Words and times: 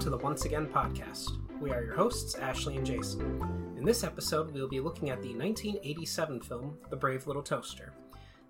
to 0.00 0.08
the 0.08 0.16
Once 0.16 0.46
Again 0.46 0.66
podcast. 0.66 1.32
We 1.60 1.72
are 1.72 1.84
your 1.84 1.94
hosts, 1.94 2.34
Ashley 2.34 2.78
and 2.78 2.86
Jason. 2.86 3.74
In 3.76 3.84
this 3.84 4.02
episode, 4.02 4.50
we'll 4.50 4.66
be 4.66 4.80
looking 4.80 5.10
at 5.10 5.20
the 5.20 5.34
1987 5.34 6.40
film, 6.40 6.78
The 6.88 6.96
Brave 6.96 7.26
Little 7.26 7.42
Toaster. 7.42 7.92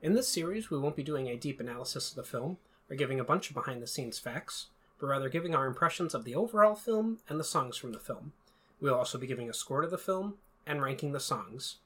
In 0.00 0.14
this 0.14 0.28
series, 0.28 0.70
we 0.70 0.78
won't 0.78 0.94
be 0.94 1.02
doing 1.02 1.26
a 1.26 1.36
deep 1.36 1.58
analysis 1.58 2.10
of 2.10 2.14
the 2.14 2.22
film 2.22 2.58
or 2.88 2.94
giving 2.94 3.18
a 3.18 3.24
bunch 3.24 3.48
of 3.48 3.54
behind 3.54 3.82
the 3.82 3.88
scenes 3.88 4.16
facts, 4.16 4.66
but 5.00 5.08
rather 5.08 5.28
giving 5.28 5.52
our 5.52 5.66
impressions 5.66 6.14
of 6.14 6.22
the 6.22 6.36
overall 6.36 6.76
film 6.76 7.18
and 7.28 7.40
the 7.40 7.42
songs 7.42 7.76
from 7.76 7.90
the 7.90 7.98
film. 7.98 8.32
We'll 8.80 8.94
also 8.94 9.18
be 9.18 9.26
giving 9.26 9.50
a 9.50 9.52
score 9.52 9.80
to 9.80 9.88
the 9.88 9.98
film 9.98 10.34
and 10.68 10.80
ranking 10.80 11.10
the 11.10 11.18
songs. 11.18 11.78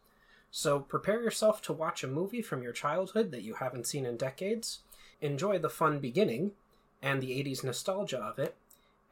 So 0.51 0.79
prepare 0.79 1.23
yourself 1.23 1.63
to 1.63 1.73
watch 1.73 2.05
a 2.05 2.07
movie 2.07 2.43
from 2.43 2.63
your 2.63 2.73
childhood 2.73 3.31
that 3.31 3.43
you 3.43 3.55
haven't 3.55 3.87
seen 3.87 4.05
in 4.05 4.19
decades. 4.19 4.81
Enjoy 5.23 5.59
the 5.59 5.71
fun 5.71 6.01
beginning 6.01 6.53
and 7.01 7.23
the 7.23 7.31
80s 7.31 7.65
nostalgia 7.65 8.19
of 8.19 8.39
it, 8.39 8.57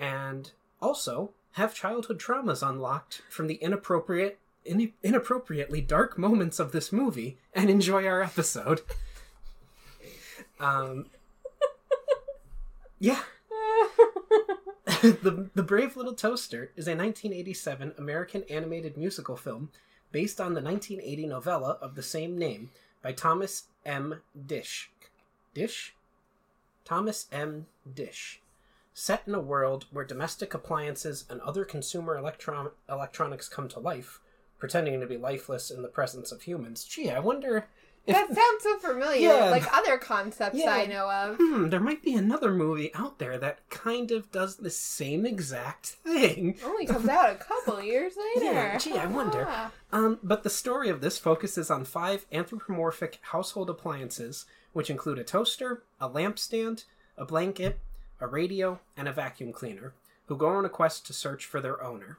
and 0.02 0.50
also 0.80 1.30
have 1.52 1.74
childhood 1.74 2.18
traumas 2.18 2.68
unlocked 2.68 3.22
from 3.30 3.46
the 3.46 3.54
inappropriate 3.54 4.38
in- 4.64 4.92
inappropriately 5.02 5.80
dark 5.80 6.18
moments 6.18 6.58
of 6.58 6.72
this 6.72 6.92
movie 6.92 7.38
and 7.54 7.70
enjoy 7.70 8.04
our 8.06 8.20
episode. 8.20 8.82
Um 10.58 11.06
Yeah. 12.98 13.22
the 15.02 15.48
The 15.54 15.62
Brave 15.62 15.96
Little 15.96 16.14
Toaster 16.14 16.72
is 16.76 16.88
a 16.88 16.96
1987 16.96 17.94
American 17.96 18.42
animated 18.50 18.96
musical 18.96 19.36
film 19.36 19.70
based 20.10 20.40
on 20.40 20.54
the 20.54 20.60
1980 20.60 21.26
novella 21.26 21.78
of 21.80 21.94
the 21.94 22.02
same 22.02 22.36
name 22.36 22.70
by 23.02 23.12
Thomas 23.12 23.64
M. 23.86 24.20
Disch. 24.46 24.88
Disch? 25.54 25.92
Thomas 26.84 27.26
M. 27.32 27.66
Disch. 27.88 28.41
Set 28.94 29.22
in 29.26 29.34
a 29.34 29.40
world 29.40 29.86
where 29.90 30.04
domestic 30.04 30.52
appliances 30.54 31.24
and 31.30 31.40
other 31.40 31.64
consumer 31.64 32.16
electron- 32.16 32.72
electronics 32.88 33.48
come 33.48 33.68
to 33.68 33.80
life, 33.80 34.20
pretending 34.58 35.00
to 35.00 35.06
be 35.06 35.16
lifeless 35.16 35.70
in 35.70 35.82
the 35.82 35.88
presence 35.88 36.30
of 36.30 36.42
humans. 36.42 36.84
Gee, 36.84 37.10
I 37.10 37.18
wonder 37.18 37.66
if 38.06 38.14
That 38.16 38.26
sounds 38.34 38.62
so 38.64 38.78
familiar. 38.80 39.28
Yeah. 39.28 39.50
Like 39.50 39.72
other 39.72 39.96
concepts 39.96 40.58
Yeah. 40.58 40.74
I 40.74 40.86
know 40.86 41.08
of. 41.10 41.36
hmm, 41.40 41.68
there 41.68 41.80
might 41.80 42.02
be 42.02 42.14
another 42.14 42.50
movie 42.52 42.92
out 42.94 43.18
there 43.18 43.38
that 43.38 43.60
kind 43.70 44.10
of 44.10 44.30
does 44.32 44.56
the 44.56 44.70
same 44.70 45.24
exact 45.24 45.86
thing. 45.86 46.58
Only 46.64 46.84
comes 46.84 47.08
out 47.08 47.30
a 47.30 47.36
couple 47.36 47.80
years 47.92 48.12
later. 48.34 48.44
Yeah, 48.52 48.76
gee, 48.78 48.98
I 48.98 49.06
wonder. 49.06 49.48
Um, 49.92 50.18
but 50.22 50.42
the 50.42 50.50
story 50.50 50.88
of 50.90 51.00
this 51.00 51.16
focuses 51.18 51.70
on 51.70 51.84
five 51.84 52.26
anthropomorphic 52.32 53.20
household 53.22 53.70
appliances, 53.70 54.44
which 54.72 54.90
include 54.90 55.18
a 55.18 55.24
toaster, 55.24 55.82
a 56.00 56.08
lampstand, 56.10 56.84
a 57.16 57.24
blanket, 57.24 57.78
a 58.22 58.26
radio, 58.28 58.78
and 58.96 59.08
a 59.08 59.12
vacuum 59.12 59.52
cleaner, 59.52 59.92
who 60.26 60.36
go 60.36 60.46
on 60.46 60.64
a 60.64 60.70
quest 60.70 61.04
to 61.06 61.12
search 61.12 61.44
for 61.44 61.60
their 61.60 61.82
owner. 61.82 62.18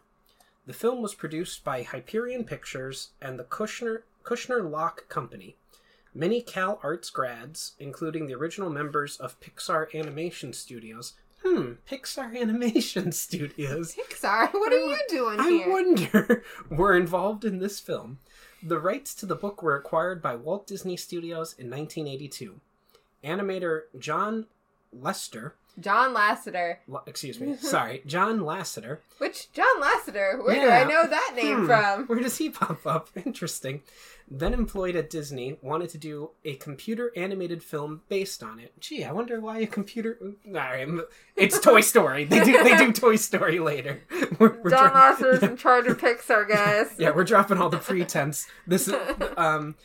The 0.65 0.73
film 0.73 1.01
was 1.01 1.15
produced 1.15 1.63
by 1.63 1.83
Hyperion 1.83 2.43
Pictures 2.43 3.11
and 3.21 3.39
the 3.39 3.45
Kushner 3.45 4.03
Kushner 4.23 4.69
Locke 4.69 5.07
Company. 5.07 5.55
Many 6.13 6.41
Cal 6.41 6.79
Arts 6.83 7.09
grads, 7.09 7.73
including 7.79 8.27
the 8.27 8.35
original 8.35 8.69
members 8.69 9.17
of 9.17 9.39
Pixar 9.39 9.93
Animation 9.93 10.53
Studios, 10.53 11.13
hmm, 11.41 11.73
Pixar 11.89 12.37
Animation 12.41 13.13
Studios, 13.13 13.95
Pixar, 13.95 14.53
what 14.53 14.73
are 14.73 14.85
you 14.85 14.99
doing 15.07 15.39
here? 15.39 15.65
I 15.65 15.69
wonder 15.69 16.43
were 16.69 16.95
involved 16.95 17.45
in 17.45 17.59
this 17.59 17.79
film. 17.79 18.19
The 18.61 18.79
rights 18.79 19.15
to 19.15 19.25
the 19.25 19.35
book 19.35 19.63
were 19.63 19.75
acquired 19.75 20.21
by 20.21 20.35
Walt 20.35 20.67
Disney 20.67 20.97
Studios 20.97 21.55
in 21.57 21.69
1982. 21.69 22.59
Animator 23.23 23.83
John 23.97 24.47
Lester, 24.99 25.55
John 25.79 26.13
Lasseter. 26.15 26.77
L- 26.91 27.03
excuse 27.07 27.39
me, 27.39 27.55
sorry, 27.59 28.03
John 28.05 28.39
Lasseter. 28.39 28.99
Which 29.17 29.51
John 29.53 29.81
Lasseter? 29.81 30.43
Where 30.43 30.55
do 30.55 30.69
I 30.69 30.83
know 30.83 31.07
that 31.07 31.33
name 31.35 31.61
Hmm, 31.61 31.65
from? 31.65 32.05
Where 32.07 32.19
does 32.19 32.37
he 32.37 32.49
pop 32.49 32.85
up? 32.85 33.09
Interesting. 33.25 33.81
Then 34.31 34.53
employed 34.53 34.95
at 34.95 35.09
Disney, 35.09 35.57
wanted 35.61 35.89
to 35.89 35.97
do 35.97 36.29
a 36.45 36.55
computer 36.55 37.11
animated 37.15 37.61
film 37.61 38.01
based 38.07 38.41
on 38.41 38.57
it. 38.57 38.71
Gee, 38.79 39.03
I 39.03 39.11
wonder 39.11 39.39
why 39.41 39.59
a 39.59 39.67
computer. 39.67 40.17
All 40.21 40.53
right, 40.53 40.87
it's 41.35 41.59
Toy 41.59 41.81
Story. 41.81 42.23
They 42.23 42.41
do 42.43 42.63
they 42.63 42.77
do 42.77 42.93
Toy 42.93 43.17
Story 43.17 43.59
later. 43.59 44.01
We're, 44.39 44.57
we're 44.61 44.69
John 44.69 44.91
trying- 44.91 45.15
Lasseter's 45.17 45.43
in 45.43 45.57
charge 45.57 45.87
of 45.87 45.97
Pixar, 45.99 46.47
guys. 46.47 46.87
yeah, 46.97 47.11
we're 47.11 47.25
dropping 47.25 47.57
all 47.57 47.69
the 47.69 47.77
pretense. 47.79 48.47
This 48.65 48.87
is 48.87 48.95
um, 49.35 49.75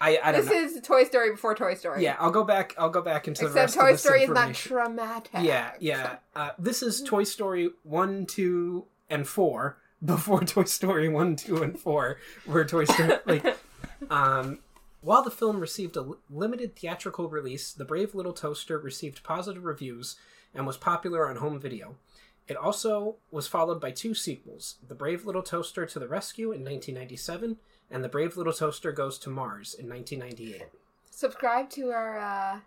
I 0.00 0.18
I 0.22 0.32
don't 0.32 0.44
This 0.44 0.50
know. 0.50 0.80
is 0.80 0.80
Toy 0.86 1.04
Story 1.04 1.30
before 1.32 1.54
Toy 1.54 1.74
Story. 1.74 2.02
Yeah, 2.02 2.16
I'll 2.18 2.30
go 2.30 2.44
back. 2.44 2.74
I'll 2.78 2.90
go 2.90 3.02
back 3.02 3.26
into 3.28 3.42
the 3.42 3.46
Except 3.48 3.76
rest 3.76 3.76
Toy 3.76 3.96
Story 3.96 4.22
is 4.24 4.30
not 4.30 4.54
traumatic. 4.54 5.30
Yeah, 5.40 5.72
yeah. 5.80 6.16
Uh, 6.34 6.50
this 6.58 6.82
is 6.82 7.02
Toy 7.02 7.24
Story 7.24 7.70
one, 7.82 8.26
two, 8.26 8.86
and 9.10 9.26
four. 9.26 9.78
Before 10.04 10.40
Toy 10.44 10.64
Story 10.64 11.08
one, 11.08 11.34
two, 11.34 11.62
and 11.62 11.78
four, 11.78 12.18
where 12.46 12.64
Toy 12.64 12.84
Story 12.84 13.14
like. 13.26 13.56
Um, 14.10 14.60
while 15.00 15.22
the 15.22 15.30
film 15.30 15.60
received 15.60 15.96
a 15.96 16.08
limited 16.30 16.76
theatrical 16.76 17.28
release, 17.28 17.72
The 17.72 17.84
Brave 17.84 18.14
Little 18.14 18.32
Toaster 18.32 18.78
received 18.78 19.22
positive 19.22 19.64
reviews 19.64 20.16
and 20.54 20.66
was 20.66 20.76
popular 20.76 21.28
on 21.28 21.36
home 21.36 21.60
video. 21.60 21.96
It 22.48 22.56
also 22.56 23.16
was 23.30 23.46
followed 23.46 23.80
by 23.80 23.90
two 23.90 24.14
sequels 24.14 24.76
The 24.86 24.94
Brave 24.94 25.24
Little 25.26 25.42
Toaster 25.42 25.84
to 25.86 25.98
the 25.98 26.08
Rescue 26.08 26.46
in 26.52 26.64
1997 26.64 27.58
and 27.90 28.04
The 28.04 28.08
Brave 28.08 28.36
Little 28.36 28.52
Toaster 28.52 28.92
Goes 28.92 29.18
to 29.20 29.30
Mars 29.30 29.74
in 29.74 29.88
1998. 29.88 30.68
Subscribe 31.10 31.68
to 31.70 31.90
our 31.90 32.18
uh, 32.18 32.60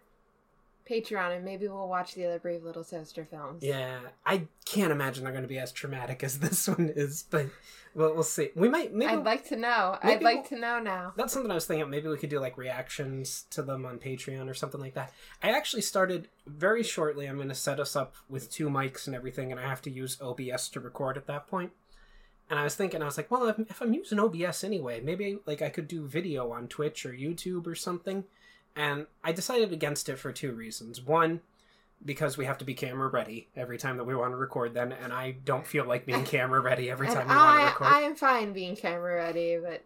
Patreon 0.90 1.36
and 1.36 1.46
maybe 1.46 1.68
we'll 1.68 1.88
watch 1.88 2.16
the 2.16 2.26
other 2.26 2.40
Brave 2.40 2.64
Little 2.64 2.84
Toaster 2.84 3.26
films. 3.26 3.64
Yeah, 3.64 4.00
I 4.26 4.48
can't 4.66 4.92
imagine 4.92 5.24
they're 5.24 5.32
going 5.32 5.44
to 5.44 5.48
be 5.48 5.60
as 5.60 5.72
traumatic 5.72 6.24
as 6.24 6.40
this 6.40 6.68
one 6.68 6.92
is, 6.96 7.24
but 7.30 7.48
well, 7.94 8.14
we'll 8.14 8.24
see. 8.24 8.50
We 8.56 8.70
might 8.70 8.94
maybe 8.94 9.12
I'd 9.12 9.24
like 9.24 9.48
to 9.50 9.56
know. 9.56 9.98
I'd 10.02 10.22
like 10.22 10.36
we'll- 10.36 10.44
to 10.46 10.60
know 10.60 10.80
now. 10.80 11.14
that's 11.16 11.34
something 11.34 11.52
I 11.52 11.56
was 11.56 11.66
thinking. 11.66 11.90
Maybe 11.90 12.08
we 12.08 12.18
could 12.18 12.30
do 12.30 12.40
like 12.40 12.58
reactions 12.58 13.46
to 13.52 13.62
them 13.62 13.86
on 13.86 14.00
Patreon 14.00 14.50
or 14.50 14.54
something 14.54 14.80
like 14.82 14.94
that. 14.96 15.14
I 15.44 15.52
actually 15.52 15.82
started 15.82 16.28
very 16.48 16.84
shortly. 16.84 17.26
I'm 17.28 17.36
going 17.38 17.50
to 17.50 17.56
set 17.56 17.80
us 17.80 17.96
up 17.96 18.16
with 18.30 18.50
two 18.52 18.70
mics 18.70 19.08
and 19.08 19.16
everything, 19.16 19.52
and 19.52 19.60
I 19.60 19.68
have 19.68 19.82
to 19.84 19.90
use 19.92 20.18
OBS 20.22 20.70
to 20.70 20.80
record 20.80 21.18
at 21.18 21.28
that 21.28 21.48
point. 21.48 21.72
And 22.52 22.60
I 22.60 22.66
was 22.66 22.76
thinking, 22.76 23.02
I 23.02 23.06
was 23.06 23.16
like, 23.16 23.32
well, 23.32 23.48
if, 23.48 23.58
if 23.60 23.82
I'm 23.82 23.94
using 23.94 24.20
OBS 24.20 24.66
anyway, 24.66 25.00
maybe 25.00 25.40
like 25.46 25.62
I 25.62 25.70
could 25.70 25.88
do 25.88 26.06
video 26.06 26.52
on 26.52 26.68
Twitch 26.68 27.06
or 27.06 27.14
YouTube 27.14 27.66
or 27.66 27.76
something. 27.76 28.26
And 28.76 29.08
I 29.24 29.32
decided 29.32 29.72
against 29.72 30.10
it 30.10 30.20
for 30.20 30.34
two 30.34 30.52
reasons. 30.52 31.02
One, 31.02 31.40
because 32.04 32.38
we 32.38 32.44
have 32.44 32.58
to 32.58 32.66
be 32.66 32.74
camera 32.74 33.08
ready 33.08 33.48
every 33.56 33.78
time 33.78 33.96
that 33.98 34.04
we 34.04 34.16
want 34.16 34.32
to 34.34 34.36
record 34.36 34.74
then 34.74 34.92
and 34.92 35.14
i 35.14 35.32
don't 35.46 35.68
feel 35.68 35.86
like 35.86 36.04
being 36.04 36.24
camera 36.26 36.60
ready 36.60 36.90
every 36.90 37.06
time 37.06 37.28
we 37.28 37.36
want 37.36 37.60
to 37.60 37.64
I, 37.64 37.66
record 37.66 37.88
I 37.88 38.02
am 38.02 38.16
fine 38.16 38.54
being 38.54 38.76
camera 38.76 39.16
ready, 39.16 39.60
but 39.62 39.84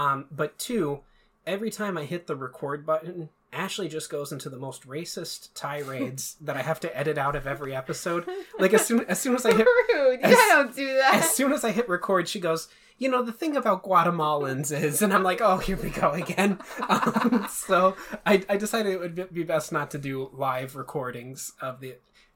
um, 0.00 0.26
but 0.30 0.56
two 0.56 1.00
every 1.46 1.70
time 1.70 1.98
i 1.98 2.04
hit 2.04 2.28
the 2.28 2.36
record 2.36 2.86
button 2.86 3.28
ashley 3.52 3.88
just 3.88 4.10
goes 4.10 4.30
into 4.32 4.50
the 4.50 4.58
most 4.58 4.86
racist 4.86 5.48
tirades 5.54 6.36
that 6.40 6.56
i 6.56 6.62
have 6.62 6.78
to 6.80 6.94
edit 6.96 7.16
out 7.16 7.34
of 7.34 7.46
every 7.46 7.74
episode 7.74 8.26
like 8.58 8.74
as 8.74 8.84
soon 8.84 9.00
as 9.06 9.18
soon 9.20 9.34
as 9.34 9.46
i 9.46 9.54
hit 9.54 9.66
rude. 9.94 10.20
as- 10.20 10.34
I 10.34 10.48
don't 10.54 10.76
do 10.76 10.86
that. 10.86 11.14
as 11.14 11.30
soon 11.30 11.52
as 11.52 11.64
i 11.64 11.70
hit 11.70 11.88
record 11.88 12.28
she 12.28 12.40
goes 12.40 12.68
you 12.98 13.08
know 13.08 13.22
the 13.22 13.32
thing 13.32 13.56
about 13.56 13.84
guatemalans 13.84 14.70
is 14.70 15.00
and 15.02 15.12
i'm 15.12 15.22
like 15.22 15.40
oh 15.40 15.56
here 15.58 15.76
we 15.76 15.88
go 15.90 16.10
again 16.10 16.58
um, 16.88 17.46
so 17.50 17.96
I, 18.26 18.42
I 18.48 18.56
decided 18.56 18.92
it 18.92 19.00
would 19.00 19.32
be 19.32 19.44
best 19.44 19.72
not 19.72 19.90
to 19.92 19.98
do 19.98 20.30
live 20.32 20.76
recordings 20.76 21.52
of 21.60 21.80
the 21.80 21.94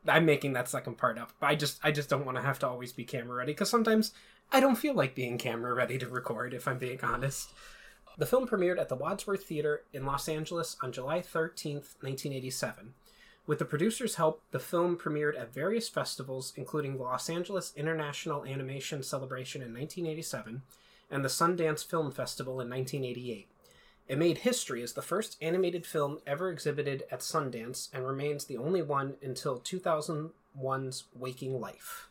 i'm 0.09 0.25
making 0.25 0.55
that 0.55 0.69
second 0.69 0.97
part 0.99 1.19
up 1.19 1.33
but 1.41 1.49
i 1.49 1.55
just 1.55 1.79
i 1.83 1.91
just 1.91 2.09
don't 2.09 2.25
want 2.25 2.37
to 2.39 2.43
have 2.43 2.59
to 2.61 2.69
always 2.69 2.93
be 2.93 3.05
camera 3.05 3.37
ready 3.37 3.53
because 3.53 3.69
sometimes 3.71 4.13
i 4.51 4.61
don't 4.61 4.77
feel 4.77 4.95
like 4.95 5.15
being 5.15 5.37
camera 5.37 5.75
ready 5.75 5.99
to 5.99 6.09
record 6.09 6.55
if 6.55 6.67
i'm 6.67 6.79
being 6.79 6.99
honest 7.03 7.51
the 8.19 8.27
film 8.27 8.47
premiered 8.47 8.79
at 8.79 8.89
the 8.89 8.97
wadsworth 8.97 9.45
theater 9.45 9.83
in 9.93 10.05
los 10.05 10.29
angeles 10.29 10.77
on 10.83 10.93
july 10.93 11.21
13, 11.21 11.77
1987 11.77 12.95
with 13.45 13.59
the 13.59 13.65
producer's 13.65 14.15
help, 14.17 14.41
the 14.53 14.61
film 14.61 14.97
premiered 14.97 15.39
at 15.39 15.53
various 15.53 15.89
festivals, 15.89 16.53
including 16.57 16.97
the 16.97 17.03
Los 17.03 17.29
Angeles 17.29 17.73
International 17.77 18.47
Animation 18.47 19.03
Celebration 19.03 19.63
in 19.63 19.75
1987 19.75 20.63
and 21.11 21.25
the 21.25 21.29
Sundance 21.29 21.85
Film 21.85 22.13
Festival 22.13 22.61
in 22.61 22.71
1988. 22.71 23.49
It 24.09 24.19
made 24.19 24.39
history 24.39 24.83
as 24.83 24.93
the 24.93 25.03
first 25.03 25.37
animated 25.43 25.87
film 25.87 26.19
ever 26.27 26.51
exhibited 26.51 27.03
at 27.11 27.21
Sundance 27.21 27.89
and 27.93 28.07
remains 28.07 28.45
the 28.45 28.59
only 28.59 28.83
one 28.83 29.17
until 29.23 29.59
2001's 29.59 31.05
Waking 31.15 31.61
Life. 31.61 32.09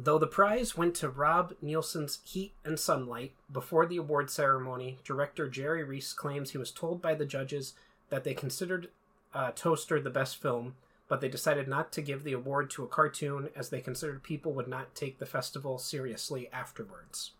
Though 0.00 0.18
the 0.18 0.28
prize 0.28 0.76
went 0.76 0.94
to 0.96 1.08
Rob 1.08 1.54
Nilsson's 1.60 2.20
Heat 2.24 2.52
and 2.64 2.78
Sunlight, 2.78 3.32
before 3.50 3.84
the 3.84 3.96
award 3.96 4.30
ceremony, 4.30 4.98
director 5.02 5.48
Jerry 5.48 5.82
Rees 5.82 6.12
claims 6.12 6.52
he 6.52 6.58
was 6.58 6.70
told 6.70 7.02
by 7.02 7.16
the 7.16 7.26
judges 7.26 7.74
that 8.08 8.22
they 8.22 8.32
considered 8.32 8.90
uh, 9.34 9.50
Toaster 9.56 10.00
the 10.00 10.08
best 10.08 10.40
film, 10.40 10.76
but 11.08 11.20
they 11.20 11.28
decided 11.28 11.66
not 11.66 11.90
to 11.90 12.00
give 12.00 12.22
the 12.22 12.32
award 12.32 12.70
to 12.70 12.84
a 12.84 12.86
cartoon 12.86 13.48
as 13.56 13.70
they 13.70 13.80
considered 13.80 14.22
people 14.22 14.52
would 14.52 14.68
not 14.68 14.94
take 14.94 15.18
the 15.18 15.26
festival 15.26 15.78
seriously 15.78 16.48
afterwards. 16.52 17.32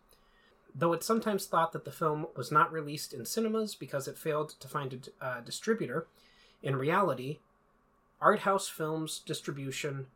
Though 0.75 0.91
it's 0.91 1.07
sometimes 1.07 1.45
thought 1.45 1.71
that 1.71 1.85
the 1.85 1.93
film 1.93 2.27
was 2.35 2.51
not 2.51 2.73
released 2.73 3.13
in 3.13 3.25
cinemas 3.25 3.73
because 3.73 4.05
it 4.05 4.17
failed 4.17 4.49
to 4.59 4.67
find 4.67 5.09
a 5.21 5.25
uh, 5.25 5.39
distributor, 5.39 6.07
in 6.61 6.75
reality, 6.75 7.39
art 8.19 8.39
house 8.39 8.67
films 8.67 9.21
distribution 9.25 10.07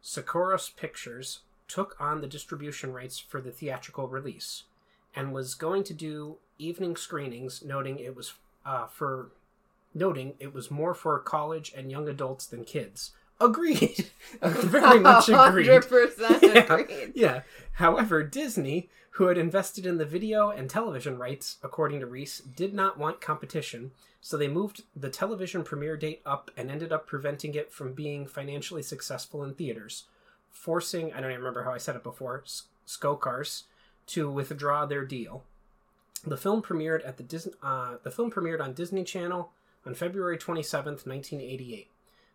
Skouras 0.00 0.76
Pictures 0.76 1.40
took 1.68 1.96
on 2.00 2.20
the 2.20 2.26
distribution 2.26 2.92
rights 2.92 3.18
for 3.18 3.40
the 3.40 3.50
theatrical 3.52 4.08
release 4.08 4.64
and 5.14 5.32
was 5.32 5.54
going 5.54 5.84
to 5.84 5.94
do 5.94 6.36
evening 6.58 6.96
screenings, 6.96 7.62
noting 7.64 7.98
it 7.98 8.16
was 8.16 8.34
uh, 8.66 8.86
for 8.86 9.30
noting 9.94 10.34
it 10.38 10.52
was 10.52 10.70
more 10.70 10.94
for 10.94 11.18
college 11.18 11.72
and 11.76 11.90
young 11.90 12.08
adults 12.08 12.46
than 12.46 12.64
kids. 12.64 13.12
Agreed. 13.40 14.08
Very 14.42 14.98
much 14.98 15.28
agreed. 15.28 15.68
100% 15.68 16.42
Yeah. 16.42 16.74
agreed. 16.74 17.12
Yeah. 17.14 17.42
However, 17.74 18.22
Disney, 18.24 18.88
who 19.12 19.26
had 19.28 19.38
invested 19.38 19.86
in 19.86 19.98
the 19.98 20.04
video 20.04 20.50
and 20.50 20.68
television 20.68 21.18
rights, 21.18 21.56
according 21.62 22.00
to 22.00 22.06
Rees, 22.06 22.40
did 22.40 22.74
not 22.74 22.98
want 22.98 23.20
competition, 23.20 23.92
so 24.20 24.36
they 24.36 24.48
moved 24.48 24.82
the 24.96 25.08
television 25.10 25.62
premiere 25.62 25.96
date 25.96 26.20
up 26.26 26.50
and 26.56 26.70
ended 26.70 26.92
up 26.92 27.06
preventing 27.06 27.54
it 27.54 27.72
from 27.72 27.92
being 27.92 28.26
financially 28.26 28.82
successful 28.82 29.44
in 29.44 29.54
theaters, 29.54 30.04
forcing, 30.50 31.12
I 31.12 31.20
don't 31.20 31.30
even 31.30 31.40
remember 31.40 31.64
how 31.64 31.72
I 31.72 31.78
said 31.78 31.96
it 31.96 32.02
before, 32.02 32.44
Skouras 32.86 33.64
to 34.08 34.30
withdraw 34.30 34.86
their 34.86 35.04
deal. 35.04 35.44
The 36.24 36.36
film 36.36 36.62
premiered 36.62 37.06
at 37.06 37.16
the 37.16 37.22
Disney, 37.22 37.52
uh, 37.62 37.96
the 38.02 38.10
film 38.10 38.30
premiered 38.30 38.60
on 38.60 38.72
Disney 38.72 39.04
Channel 39.04 39.50
on 39.86 39.94
February 39.94 40.36
27th, 40.36 41.06
1988. 41.06 41.88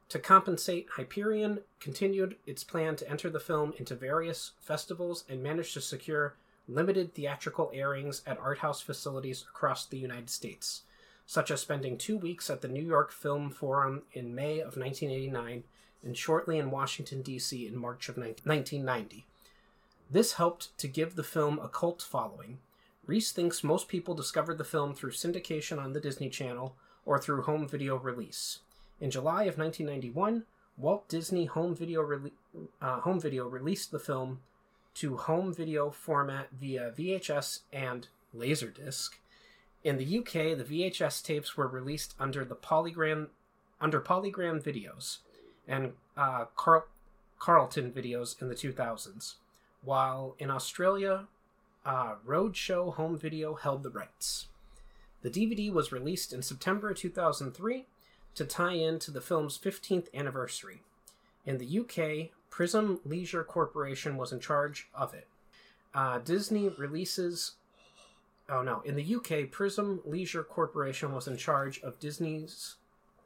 To 0.10 0.20
compensate, 0.20 0.88
Hyperion 0.92 1.60
continued 1.80 2.36
its 2.46 2.64
plan 2.64 2.96
to 2.98 3.10
enter 3.10 3.30
the 3.30 3.40
film 3.40 3.74
into 3.78 3.96
various 3.96 4.52
festivals 4.62 5.24
and 5.28 5.42
managed 5.42 5.74
to 5.74 5.82
secure 5.82 6.36
limited 6.68 7.14
theatrical 7.14 7.72
airings 7.74 8.22
at 8.26 8.40
art 8.40 8.60
house 8.60 8.82
facilities 8.82 9.44
across 9.50 9.86
the 9.86 9.98
United 9.98 10.30
States, 10.30 10.84
such 11.26 11.52
as 11.52 11.62
spending 11.62 11.98
two 11.98 12.18
weeks 12.18 12.50
at 12.50 12.62
the 12.62 12.68
New 12.68 12.84
York 12.84 13.12
Film 13.12 13.50
Forum 13.50 14.04
in 14.14 14.36
May 14.36 14.60
of 14.60 14.78
1989 14.78 15.64
and 16.04 16.18
shortly 16.18 16.58
in 16.58 16.72
Washington, 16.72 17.22
D.C. 17.22 17.66
in 17.66 17.78
March 17.78 18.10
of 18.10 18.18
1990. 18.18 19.26
This 20.10 20.34
helped 20.34 20.78
to 20.78 20.88
give 20.88 21.16
the 21.16 21.24
film 21.24 21.60
a 21.60 21.70
cult 21.70 22.02
following. 22.02 22.60
Rees 23.06 23.32
thinks 23.32 23.64
most 23.64 23.88
people 23.88 24.14
discovered 24.14 24.58
the 24.58 24.64
film 24.64 24.94
through 24.94 25.12
syndication 25.12 25.82
on 25.82 25.94
the 25.94 26.00
Disney 26.00 26.30
Channel 26.30 26.76
or 27.06 27.20
through 27.20 27.44
home 27.44 27.68
video 27.68 27.96
release. 27.98 28.60
In 29.02 29.12
July 29.12 29.44
of 29.44 29.58
1991, 29.58 30.44
Walt 30.78 31.08
Disney 31.08 31.46
Home 31.46 31.76
Video, 31.76 32.32
uh, 32.82 33.00
home 33.02 33.20
video 33.20 33.48
released 33.48 33.92
the 33.92 34.00
film 34.00 34.40
to 34.96 35.18
home 35.18 35.54
video 35.54 35.90
format 35.90 36.50
via 36.52 36.92
VHS 36.98 37.60
and 37.72 38.08
Laserdisc. 38.36 39.10
In 39.84 39.98
the 39.98 40.20
UK, 40.20 40.58
the 40.58 40.64
VHS 40.64 41.24
tapes 41.24 41.58
were 41.58 41.68
released 41.68 42.16
under 42.20 42.46
the 42.46 42.56
Polygram 42.56 43.28
under 43.82 44.00
Polygram 44.00 44.64
Videos 44.64 45.18
and 45.68 45.94
uh, 46.18 46.46
Carl- 46.56 46.88
Carlton 47.40 47.92
Videos 47.92 48.42
in 48.42 48.50
the 48.50 48.56
2000s, 48.56 49.36
while 49.84 50.36
in 50.40 50.50
Australia, 50.50 51.28
uh, 51.86 52.16
Roadshow 52.26 52.94
Home 52.96 53.18
Video 53.18 53.56
held 53.56 53.84
the 53.84 53.90
rights. 53.90 54.48
The 55.22 55.30
DVD 55.30 55.72
was 55.72 55.92
released 55.92 56.34
in 56.34 56.42
September 56.42 56.94
2003 56.94 57.86
to 58.36 58.46
tie 58.46 58.74
in 58.74 59.00
to 59.00 59.12
the 59.12 59.22
film's 59.22 59.58
15th 59.58 60.08
anniversary. 60.14 60.82
In 61.46 61.58
the 61.58 61.80
UK, 61.80 62.32
Prism 62.50 63.00
Leisure 63.06 63.44
Corporation 63.44 64.18
was 64.18 64.32
in 64.32 64.40
charge 64.40 64.88
of 64.94 65.14
it. 65.14 65.28
Uh, 65.94 66.20
Disney 66.20 66.70
releases. 66.70 67.54
Oh 68.50 68.62
no, 68.62 68.82
in 68.82 68.96
the 68.96 69.16
UK, 69.16 69.52
Prism 69.52 70.02
Leisure 70.06 70.44
Corporation 70.44 71.14
was 71.14 71.28
in 71.28 71.38
charge 71.38 71.82
of 71.82 72.00
Disney's 72.00 72.76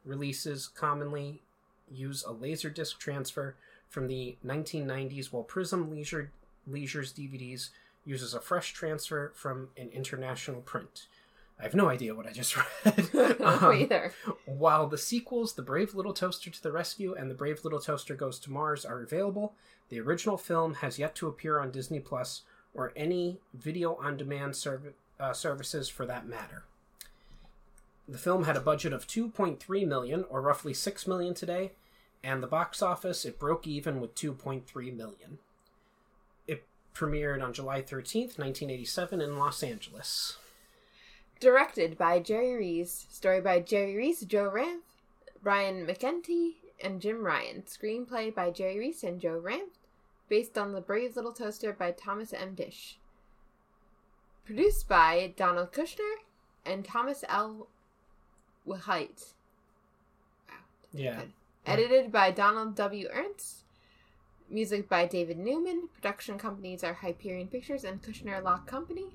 releases, 0.04 0.68
commonly 0.68 1.42
use 1.90 2.24
a 2.24 2.32
laserdisc 2.32 2.98
transfer 2.98 3.56
from 3.88 4.06
the 4.06 4.36
1990s, 4.44 5.32
while 5.32 5.42
Prism 5.42 5.90
Leisure 5.90 6.30
Leisure's 6.66 7.12
DVDs 7.12 7.70
uses 8.04 8.34
a 8.34 8.40
fresh 8.40 8.72
transfer 8.72 9.32
from 9.34 9.68
an 9.76 9.88
international 9.92 10.60
print. 10.60 11.06
I 11.58 11.64
have 11.64 11.74
no 11.74 11.88
idea 11.88 12.14
what 12.14 12.26
I 12.26 12.32
just 12.32 12.56
read. 12.84 13.36
Um, 13.40 13.72
either. 13.72 14.12
while 14.44 14.86
the 14.86 14.98
sequels, 14.98 15.54
The 15.54 15.62
Brave 15.62 15.94
Little 15.94 16.12
Toaster 16.12 16.50
to 16.50 16.62
the 16.62 16.70
Rescue 16.72 17.14
and 17.14 17.30
The 17.30 17.34
Brave 17.34 17.64
Little 17.64 17.80
Toaster 17.80 18.14
Goes 18.14 18.38
to 18.40 18.50
Mars, 18.52 18.84
are 18.84 19.02
available, 19.02 19.54
the 19.88 20.00
original 20.00 20.36
film 20.36 20.74
has 20.74 20.98
yet 20.98 21.14
to 21.16 21.26
appear 21.28 21.58
on 21.58 21.70
Disney 21.70 21.98
Plus 22.00 22.42
or 22.74 22.92
any 22.94 23.38
video 23.54 23.94
on 23.96 24.16
demand 24.16 24.54
serv- 24.54 24.92
uh, 25.18 25.32
services 25.32 25.88
for 25.88 26.04
that 26.06 26.26
matter. 26.26 26.64
The 28.08 28.18
film 28.18 28.44
had 28.44 28.56
a 28.56 28.60
budget 28.60 28.94
of 28.94 29.06
2.3 29.06 29.86
million, 29.86 30.24
or 30.30 30.40
roughly 30.40 30.72
6 30.72 31.06
million 31.06 31.34
today, 31.34 31.72
and 32.24 32.42
the 32.42 32.46
box 32.46 32.80
office 32.80 33.26
it 33.26 33.38
broke 33.38 33.66
even 33.66 34.00
with 34.00 34.14
2.3 34.14 34.64
million. 34.96 35.38
It 36.46 36.66
premiered 36.94 37.42
on 37.44 37.52
July 37.52 37.82
13th, 37.82 38.38
1987, 38.38 39.20
in 39.20 39.36
Los 39.36 39.62
Angeles. 39.62 40.38
Directed 41.38 41.98
by 41.98 42.18
Jerry 42.18 42.54
Rees. 42.54 43.06
Story 43.10 43.42
by 43.42 43.60
Jerry 43.60 43.94
Rees, 43.94 44.22
Joe 44.22 44.50
Ranft, 44.50 45.02
Brian 45.42 45.86
McEntee, 45.86 46.54
and 46.82 47.02
Jim 47.02 47.22
Ryan. 47.22 47.62
Screenplay 47.66 48.34
by 48.34 48.50
Jerry 48.50 48.78
Rees 48.78 49.04
and 49.04 49.20
Joe 49.20 49.40
Ranft. 49.40 49.78
Based 50.30 50.56
on 50.56 50.72
The 50.72 50.80
Brave 50.80 51.14
Little 51.14 51.32
Toaster 51.32 51.74
by 51.74 51.92
Thomas 51.92 52.32
M. 52.32 52.54
Disch. 52.54 52.96
Produced 54.46 54.88
by 54.88 55.34
Donald 55.36 55.72
Kushner 55.72 56.14
and 56.64 56.84
Thomas 56.84 57.22
L. 57.28 57.68
Wilhite. 58.68 59.32
Yeah. 60.92 61.16
Good. 61.20 61.32
Edited 61.66 62.12
by 62.12 62.30
Donald 62.30 62.74
W. 62.76 63.08
Ernst. 63.12 63.64
Music 64.50 64.88
by 64.88 65.06
David 65.06 65.38
Newman. 65.38 65.88
Production 65.94 66.38
companies 66.38 66.82
are 66.82 66.94
Hyperion 66.94 67.48
Pictures 67.48 67.84
and 67.84 68.02
Kushner 68.02 68.42
Locke 68.42 68.66
Company. 68.66 69.06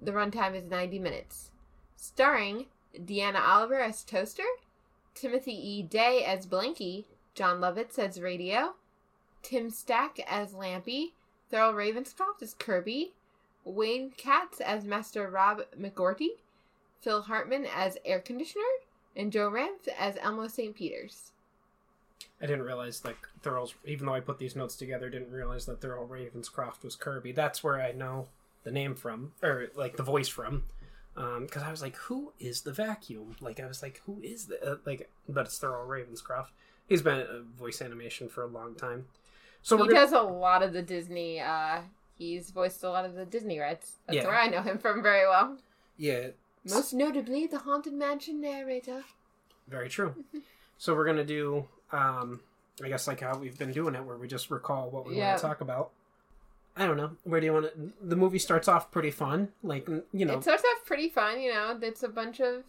The 0.00 0.12
runtime 0.12 0.54
is 0.54 0.64
90 0.64 0.98
minutes. 0.98 1.50
Starring 1.96 2.66
Deanna 2.98 3.40
Oliver 3.40 3.80
as 3.80 4.02
Toaster, 4.02 4.42
Timothy 5.14 5.52
E. 5.52 5.82
Day 5.82 6.24
as 6.24 6.46
Blanky, 6.46 7.04
Jon 7.34 7.60
Lovitz 7.60 7.98
as 7.98 8.20
Radio, 8.20 8.74
Tim 9.42 9.70
Stack 9.70 10.20
as 10.26 10.52
Lampy, 10.52 11.12
Thurl 11.52 11.74
Ravenscroft 11.74 12.42
as 12.42 12.54
Kirby, 12.54 13.12
Wayne 13.64 14.12
Kaatz 14.12 14.60
as 14.60 14.84
Master 14.84 15.28
Rob 15.28 15.62
McGroarty, 15.78 16.38
Phil 17.00 17.22
Hartman 17.22 17.66
as 17.66 17.98
Air 18.04 18.20
Conditioner, 18.20 18.62
and 19.16 19.32
Joe 19.32 19.50
Ranft 19.50 19.88
as 19.98 20.16
Elmo 20.20 20.48
St. 20.48 20.74
Peters. 20.74 21.32
I 22.42 22.46
didn't 22.46 22.62
realize 22.64 23.04
like 23.04 23.18
Thurl's 23.42 23.74
even 23.84 24.06
though 24.06 24.14
I 24.14 24.20
put 24.20 24.38
these 24.38 24.56
notes 24.56 24.76
together, 24.76 25.10
didn't 25.10 25.30
realize 25.32 25.66
that 25.66 25.80
Thurl 25.80 26.08
Ravenscroft 26.08 26.82
was 26.84 26.96
Kirby. 26.96 27.32
That's 27.32 27.62
where 27.62 27.80
I 27.80 27.92
know 27.92 28.28
the 28.64 28.70
name 28.70 28.94
from, 28.94 29.32
or 29.42 29.68
like 29.74 29.96
the 29.96 30.02
voice 30.02 30.28
from. 30.28 30.64
Because 31.14 31.62
I 31.62 31.70
was 31.70 31.82
like, 31.82 31.96
who 31.96 32.32
is 32.40 32.62
the 32.62 32.72
vacuum? 32.72 33.36
Like 33.42 33.60
I 33.60 33.66
was 33.66 33.82
like, 33.82 34.00
who 34.06 34.20
is 34.22 34.46
the 34.46 34.72
uh, 34.72 34.76
like? 34.86 35.10
But 35.28 35.46
it's 35.46 35.58
Thurl 35.58 35.86
Ravenscroft. 35.86 36.48
He's 36.88 37.02
been 37.02 37.18
a 37.20 37.40
voice 37.58 37.82
animation 37.82 38.28
for 38.28 38.42
a 38.42 38.46
long 38.46 38.74
time. 38.74 39.06
So 39.62 39.76
he 39.76 39.82
we're 39.82 39.88
gonna, 39.88 40.00
does 40.00 40.12
a 40.12 40.22
lot 40.22 40.62
of 40.62 40.72
the 40.72 40.82
Disney. 40.82 41.40
uh 41.40 41.80
He's 42.16 42.50
voiced 42.50 42.82
a 42.84 42.90
lot 42.90 43.04
of 43.06 43.14
the 43.14 43.24
Disney 43.26 43.58
rights. 43.58 43.92
That's 44.06 44.16
Yeah. 44.16 44.26
where 44.26 44.38
I 44.38 44.46
know 44.48 44.60
him 44.62 44.78
from 44.78 45.02
very 45.02 45.26
well. 45.26 45.56
yeah, 45.98 46.28
Most 46.68 46.92
notably, 46.92 47.46
the 47.46 47.58
Haunted 47.60 47.94
Mansion 47.94 48.40
narrator. 48.40 49.04
very 49.68 49.88
true. 49.88 50.14
so 50.78 50.94
we're 50.94 51.06
gonna 51.06 51.24
do, 51.24 51.66
um, 51.92 52.40
I 52.82 52.88
guess 52.88 53.06
like 53.06 53.20
how 53.20 53.38
we've 53.38 53.58
been 53.58 53.72
doing 53.72 53.94
it, 53.94 54.04
where 54.04 54.16
we 54.16 54.26
just 54.28 54.50
recall 54.50 54.90
what 54.90 55.06
we 55.06 55.16
Yeah. 55.16 55.28
want 55.30 55.38
to 55.40 55.46
talk 55.46 55.60
about. 55.60 55.90
I 56.76 56.86
don't 56.86 56.96
know. 56.96 57.16
Where 57.24 57.40
do 57.40 57.46
you 57.46 57.52
want 57.52 57.66
to? 57.74 57.92
The 58.00 58.16
movie 58.16 58.38
starts 58.38 58.68
off 58.68 58.90
pretty 58.90 59.10
fun, 59.10 59.48
like 59.62 59.88
you 59.88 60.24
know, 60.24 60.34
It 60.38 60.42
starts 60.42 60.62
off 60.64 60.84
pretty 60.84 61.08
fun, 61.08 61.40
you 61.40 61.52
know. 61.52 61.78
It's 61.82 62.02
a 62.02 62.08
bunch 62.08 62.40
of 62.40 62.64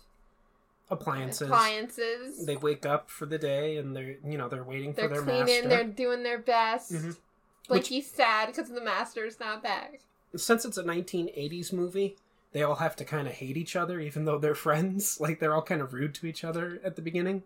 appliances. 0.89 1.41
appliances. 1.50 2.45
They 2.45 2.57
wake 2.57 2.86
up 2.86 3.10
for 3.10 3.25
the 3.25 3.38
day 3.38 3.77
and 3.77 3.95
they're 3.95 4.15
you 4.25 4.38
know 4.38 4.48
they're 4.50 4.63
waiting 4.63 4.93
They're 4.93 5.07
for 5.10 5.15
their 5.15 5.24
cleaning. 5.24 5.45
master. 5.63 5.69
They're 5.69 5.83
doing 5.86 6.24
their 6.24 6.39
best. 6.39 6.91
Mhm. 6.93 7.17
Blinky's 7.67 8.10
sad 8.12 8.48
because 8.48 8.69
the 8.69 8.81
master's 8.81 9.39
not 9.39 9.63
back. 9.63 10.00
Since 10.36 10.65
it's 10.65 10.77
a 10.77 10.83
1980s 10.83 11.71
movie, 11.71 12.17
they 12.53 12.63
all 12.63 12.75
have 12.75 12.96
to 12.98 13.05
kind 13.05 13.27
of 13.27 13.34
hate 13.34 13.58
each 13.58 13.75
other, 13.75 14.00
even 14.00 14.25
though 14.25 14.38
they're 14.38 14.55
friends. 14.70 15.20
Like 15.20 15.39
they're 15.39 15.53
all 15.55 15.62
kind 15.62 15.81
of 15.81 15.93
rude 15.93 16.13
to 16.15 16.27
each 16.27 16.43
other 16.43 16.79
at 16.84 16.96
the 16.96 17.01
beginning. 17.01 17.43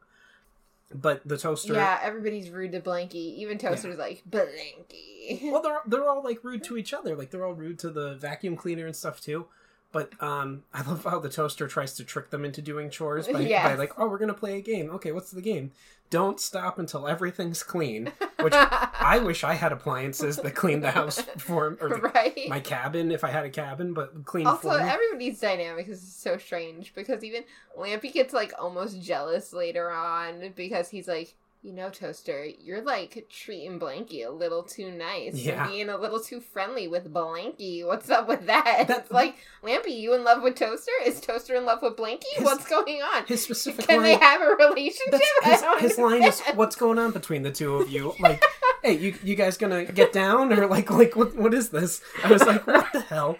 But 0.94 1.28
the 1.28 1.38
toaster, 1.38 1.74
Yeah, 1.74 2.00
everybody's 2.04 2.50
rude 2.52 2.72
to 2.74 2.80
Blanky. 2.80 3.16
Even 3.38 3.58
Toaster's 3.58 3.98
like 3.98 4.22
Blanky. 4.30 5.52
well, 5.52 5.62
they're 5.62 5.82
they're 5.88 6.08
all 6.10 6.24
like 6.24 6.44
rude 6.44 6.64
to 6.66 6.78
each 6.78 6.94
other. 6.94 7.16
Like 7.16 7.32
they're 7.32 7.46
all 7.46 7.54
rude 7.54 7.80
to 7.80 7.90
the 7.90 8.16
vacuum 8.16 8.56
cleaner 8.56 8.86
and 8.86 8.96
stuff 8.96 9.20
too. 9.20 9.48
But 9.96 10.12
um, 10.22 10.64
I 10.74 10.82
love 10.82 11.06
how 11.06 11.20
the 11.20 11.30
toaster 11.30 11.70
tries 11.70 11.94
to 11.94 12.04
trick 12.04 12.30
them 12.30 12.44
into 12.44 12.62
doing 12.62 12.90
chores 12.90 13.30
by, 13.30 13.46
by 13.64 13.76
like, 13.76 13.98
oh, 13.98 14.10
we're 14.10 14.18
gonna 14.18 14.34
play 14.34 14.58
a 14.58 14.62
game. 14.62 14.90
Okay, 14.90 15.14
what's 15.14 15.32
the 15.32 15.42
game? 15.42 15.72
Don't 16.10 16.38
stop 16.38 16.78
until 16.78 17.08
everything's 17.08 17.64
clean. 17.64 18.12
Which 18.42 18.54
I 18.54 19.22
wish 19.24 19.46
I 19.46 19.54
had 19.54 19.72
appliances 19.72 20.36
that 20.36 20.54
cleaned 20.54 20.84
the 20.84 20.92
house 20.92 21.22
for 21.38 21.78
or 21.80 21.88
the 21.88 22.12
right. 22.14 22.38
my 22.50 22.60
cabin 22.60 23.10
if 23.10 23.24
I 23.24 23.30
had 23.30 23.46
a 23.46 23.50
cabin, 23.50 23.94
but 23.94 24.26
clean 24.26 24.46
Also, 24.48 24.70
for 24.70 24.84
me. 24.84 24.84
everybody's 24.84 25.40
dynamic 25.40 25.88
is 25.88 26.02
so 26.02 26.38
strange 26.38 26.94
because 26.94 27.24
even 27.24 27.46
Lampy 27.80 28.12
gets 28.12 28.34
like 28.34 28.52
almost 28.60 29.02
jealous 29.02 29.54
later 29.54 29.90
on 29.90 30.52
because 30.58 30.90
he's 30.90 31.08
like, 31.08 31.36
You 31.66 31.74
know, 31.74 31.90
Toaster, 31.90 32.46
you're 32.46 32.84
like 32.84 33.26
treating 33.28 33.80
Blanky 33.80 34.24
a 34.24 34.30
little 34.30 34.62
too 34.62 34.92
nice. 34.92 35.34
Yeah. 35.34 35.66
being 35.66 35.90
a 35.90 35.98
little 35.98 36.20
too 36.20 36.40
friendly 36.40 36.88
with 36.88 37.12
Blanky. 37.12 37.84
What's 37.84 38.08
up 38.12 38.28
with 38.28 38.46
that? 38.46 38.84
That's 38.88 39.00
it's 39.06 39.12
like, 39.12 39.36
Lampy, 39.64 39.98
you 40.00 40.14
in 40.14 40.24
love 40.24 40.44
with 40.44 40.54
Toaster? 40.54 40.92
Is 41.04 41.20
Toaster 41.20 41.56
in 41.56 41.66
love 41.66 41.82
with 41.82 41.96
Blanky? 41.98 42.22
His- 42.36 42.46
What's 42.46 42.70
going 42.70 43.02
on? 43.02 43.26
His 43.26 43.42
specific 43.42 43.88
Can 43.88 44.04
they 44.04 44.14
have 44.16 44.42
a 44.42 44.56
relationship? 44.60 45.20
His, 45.44 45.64
his 45.80 45.98
line 45.98 46.24
is, 46.24 46.40
"What's 46.54 46.76
going 46.76 47.00
on 47.00 47.10
between 47.10 47.42
the 47.42 47.52
two 47.52 47.78
of 47.78 47.90
you? 47.90 48.14
Like, 48.20 48.44
hey, 48.84 48.98
you 49.00 49.16
you 49.24 49.34
guys 49.34 49.58
gonna 49.58 49.86
get 49.86 50.14
down 50.14 50.54
or 50.54 50.68
like 50.68 50.92
like 50.92 51.16
what 51.16 51.36
what 51.36 51.56
is 51.56 51.70
this?" 51.70 52.00
I 52.24 52.32
was 52.32 52.46
like, 52.46 52.68
"What 52.68 52.94
the 52.94 53.02
hell?" 53.02 53.38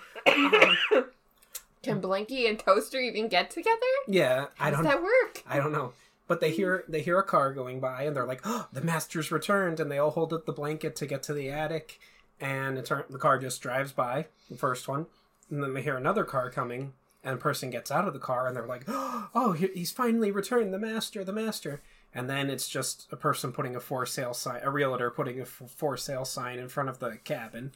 Can 1.84 2.02
Blanky 2.02 2.50
and 2.50 2.58
Toaster 2.58 3.00
even 3.00 3.28
get 3.28 3.52
together? 3.52 3.76
yeah, 4.08 4.48
How 4.56 4.66
I 4.68 4.70
does 4.72 4.78
don't 4.80 4.86
that 4.86 5.04
work? 5.04 5.44
I 5.48 5.58
don't 5.58 5.72
know. 5.72 5.94
But 6.28 6.40
they 6.40 6.52
hear 6.52 6.84
they 6.88 7.02
hear 7.02 7.20
a 7.20 7.24
car 7.24 7.54
going 7.54 7.80
by 7.80 8.04
and 8.04 8.16
they're 8.16 8.26
like, 8.26 8.42
"Oh, 8.44 8.68
the 8.72 8.82
master's 8.82 9.32
returned!" 9.32 9.80
And 9.80 9.92
they 9.92 10.00
all 10.00 10.12
hold 10.12 10.34
up 10.34 10.46
the 10.46 10.52
blanket 10.52 10.96
to 10.98 11.06
get 11.06 11.24
to 11.24 11.34
the 11.34 11.52
attic. 11.52 12.00
And 12.40 12.78
it 12.78 12.86
turn, 12.86 13.04
the 13.10 13.18
car 13.18 13.40
just 13.40 13.62
drives 13.62 13.92
by 13.92 14.28
the 14.50 14.58
first 14.58 14.88
one, 14.88 15.06
and 15.50 15.64
then 15.64 15.74
they 15.74 15.82
hear 15.82 15.96
another 15.96 16.26
car 16.26 16.50
coming, 16.50 16.94
and 17.24 17.36
a 17.36 17.42
person 17.42 17.70
gets 17.70 17.92
out 17.92 18.08
of 18.08 18.14
the 18.14 18.20
car, 18.20 18.48
and 18.48 18.56
they're 18.56 18.66
like, 18.66 18.84
"Oh, 18.88 19.30
oh 19.34 19.52
he's 19.54 19.92
finally 19.92 20.32
returned! 20.32 20.74
The 20.74 20.80
master, 20.80 21.24
the 21.24 21.32
master!" 21.32 21.82
And 22.14 22.30
then 22.30 22.50
it's 22.50 22.70
just 22.70 23.08
a 23.12 23.18
person 23.18 23.52
putting 23.52 23.76
a 23.76 23.80
for 23.80 24.06
sale 24.06 24.34
sign, 24.34 24.62
a 24.64 24.70
realtor 24.70 25.10
putting 25.12 25.42
a 25.42 25.46
for 25.46 25.98
sale 25.98 26.26
sign 26.26 26.60
in 26.60 26.70
front 26.70 26.90
of 26.90 27.00
the 27.00 27.18
cabin, 27.18 27.74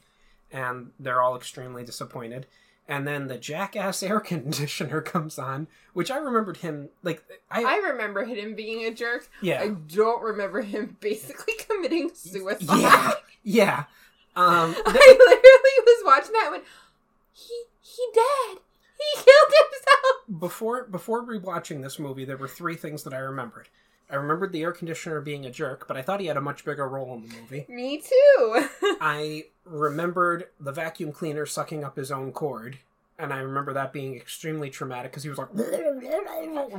and 0.50 0.92
they're 0.98 1.20
all 1.20 1.36
extremely 1.36 1.84
disappointed. 1.84 2.46
And 2.90 3.06
then 3.06 3.28
the 3.28 3.38
jackass 3.38 4.02
air 4.02 4.18
conditioner 4.20 5.00
comes 5.00 5.38
on, 5.38 5.68
which 5.94 6.10
I 6.10 6.16
remembered 6.16 6.58
him 6.58 6.88
like 7.04 7.22
I, 7.50 7.62
I 7.62 7.76
remember 7.90 8.24
him 8.24 8.54
being 8.54 8.84
a 8.84 8.92
jerk. 8.92 9.28
yeah 9.40 9.62
I 9.62 9.68
don't 9.68 10.22
remember 10.22 10.60
him 10.60 10.96
basically 11.00 11.54
committing 11.54 12.10
suicide. 12.12 12.80
Yeah. 12.80 13.12
Yeah. 13.42 13.84
Um, 14.36 14.74
I 14.86 15.16
literally 15.18 15.76
was 15.86 16.02
watching 16.04 16.32
that 16.32 16.42
and 16.46 16.52
went, 16.52 16.64
he 17.32 17.62
he 17.80 18.06
dead. 18.12 18.58
He 18.98 19.14
killed 19.22 19.52
himself. 19.62 20.40
before 20.40 20.84
before 20.84 21.24
rewatching 21.24 21.82
this 21.82 21.98
movie, 21.98 22.24
there 22.24 22.36
were 22.36 22.48
three 22.48 22.76
things 22.76 23.04
that 23.04 23.14
I 23.14 23.18
remembered. 23.18 23.68
I 24.10 24.16
remembered 24.16 24.52
the 24.52 24.62
air 24.62 24.72
conditioner 24.72 25.20
being 25.20 25.46
a 25.46 25.50
jerk, 25.50 25.86
but 25.86 25.96
I 25.96 26.02
thought 26.02 26.20
he 26.20 26.26
had 26.26 26.36
a 26.36 26.40
much 26.40 26.64
bigger 26.64 26.88
role 26.88 27.14
in 27.14 27.28
the 27.28 27.34
movie. 27.40 27.66
Me 27.68 27.98
too. 28.00 28.66
I 29.00 29.44
remembered 29.64 30.48
the 30.58 30.72
vacuum 30.72 31.12
cleaner 31.12 31.46
sucking 31.46 31.84
up 31.84 31.96
his 31.96 32.10
own 32.10 32.32
cord, 32.32 32.78
and 33.18 33.32
I 33.32 33.38
remember 33.38 33.72
that 33.74 33.92
being 33.92 34.16
extremely 34.16 34.68
traumatic 34.70 35.12
because 35.12 35.22
he 35.22 35.28
was 35.28 35.38
like 35.38 35.48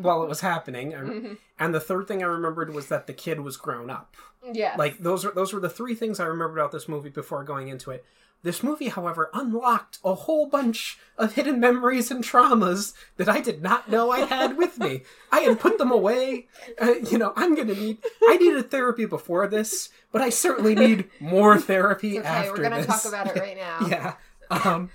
while 0.02 0.24
it 0.24 0.30
was 0.30 0.42
happening. 0.42 0.94
And, 0.94 1.10
Mhm. 1.10 1.38
and 1.60 1.74
the 1.74 1.80
third 1.80 2.08
thing 2.08 2.24
I 2.24 2.28
remembered 2.28 2.74
was 2.74 2.88
that 2.88 3.08
the 3.08 3.14
kid 3.14 3.40
was 3.42 3.58
grown 3.58 3.90
up. 3.90 4.16
yeah. 4.52 4.76
Like 4.78 4.98
those 5.00 5.24
are 5.26 5.32
those 5.32 5.54
were 5.54 5.60
the 5.60 5.70
three 5.70 5.94
things 5.96 6.20
I 6.20 6.26
remembered 6.26 6.58
about 6.60 6.72
this 6.72 6.88
movie 6.90 7.10
before 7.10 7.44
going 7.44 7.68
into 7.68 7.92
it. 7.92 8.04
This 8.44 8.64
movie, 8.64 8.88
however, 8.88 9.30
unlocked 9.34 10.00
a 10.04 10.16
whole 10.16 10.48
bunch 10.48 10.98
of 11.16 11.34
hidden 11.34 11.60
memories 11.60 12.10
and 12.10 12.24
traumas 12.24 12.94
that 13.18 13.30
I 13.30 13.40
did 13.40 13.62
not 13.62 13.90
know 13.90 14.10
I 14.10 14.22
had 14.22 14.58
with 14.58 14.80
me. 14.80 15.04
I 15.32 15.42
had 15.42 15.60
put 15.60 15.78
them 15.78 15.92
away. 15.92 16.48
Uh, 16.82 16.94
you 17.10 17.20
know, 17.20 17.34
I'm 17.36 17.54
gonna 17.54 17.76
need. 17.76 18.00
I 18.24 18.38
needed 18.38 18.72
therapy 18.72 19.06
before 19.06 19.48
this, 19.48 19.90
but 20.12 20.24
I 20.24 20.30
certainly 20.30 20.74
need 20.74 21.10
more 21.20 21.60
therapy 21.60 22.18
okay, 22.18 22.28
after 22.28 22.54
we're 22.54 22.64
gonna 22.64 22.78
this. 22.78 22.88
talk 22.88 23.06
about 23.06 23.28
it 23.28 23.40
right 23.40 23.58
now. 23.58 23.88
yeah. 23.88 24.14
Um, 24.50 24.90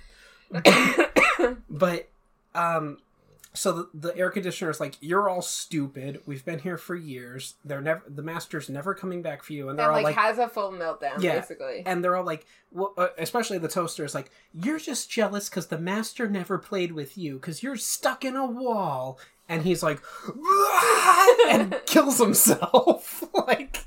but 1.69 2.09
um, 2.53 2.97
so 3.57 3.71
the, 3.71 3.89
the 4.11 4.17
air 4.17 4.29
conditioner 4.29 4.69
is 4.71 4.79
like, 4.79 4.95
you're 5.01 5.27
all 5.29 5.41
stupid. 5.41 6.21
We've 6.25 6.45
been 6.45 6.59
here 6.59 6.77
for 6.77 6.95
years. 6.95 7.55
They're 7.65 7.81
never 7.81 8.03
the 8.07 8.21
master's 8.21 8.69
never 8.69 8.93
coming 8.93 9.21
back 9.21 9.43
for 9.43 9.53
you, 9.53 9.69
and 9.69 9.77
they're 9.77 9.87
and 9.87 9.95
all 9.97 10.03
like, 10.03 10.15
like, 10.15 10.25
has 10.25 10.37
a 10.37 10.47
full 10.47 10.71
meltdown 10.71 11.21
Yeah. 11.21 11.39
basically. 11.39 11.83
and 11.85 12.03
they're 12.03 12.15
all 12.15 12.23
like, 12.25 12.45
well, 12.71 12.93
uh, 12.97 13.07
especially 13.17 13.57
the 13.57 13.67
toaster 13.67 14.05
is 14.05 14.13
like, 14.15 14.29
you're 14.53 14.79
just 14.79 15.09
jealous 15.09 15.49
because 15.49 15.67
the 15.67 15.77
master 15.79 16.27
never 16.29 16.57
played 16.57 16.91
with 16.91 17.17
you 17.17 17.35
because 17.35 17.63
you're 17.63 17.77
stuck 17.77 18.23
in 18.23 18.35
a 18.35 18.45
wall. 18.45 19.19
And 19.49 19.63
he's 19.63 19.81
like, 19.81 20.01
and 21.47 21.79
kills 21.85 22.17
himself. 22.19 23.23
like, 23.47 23.85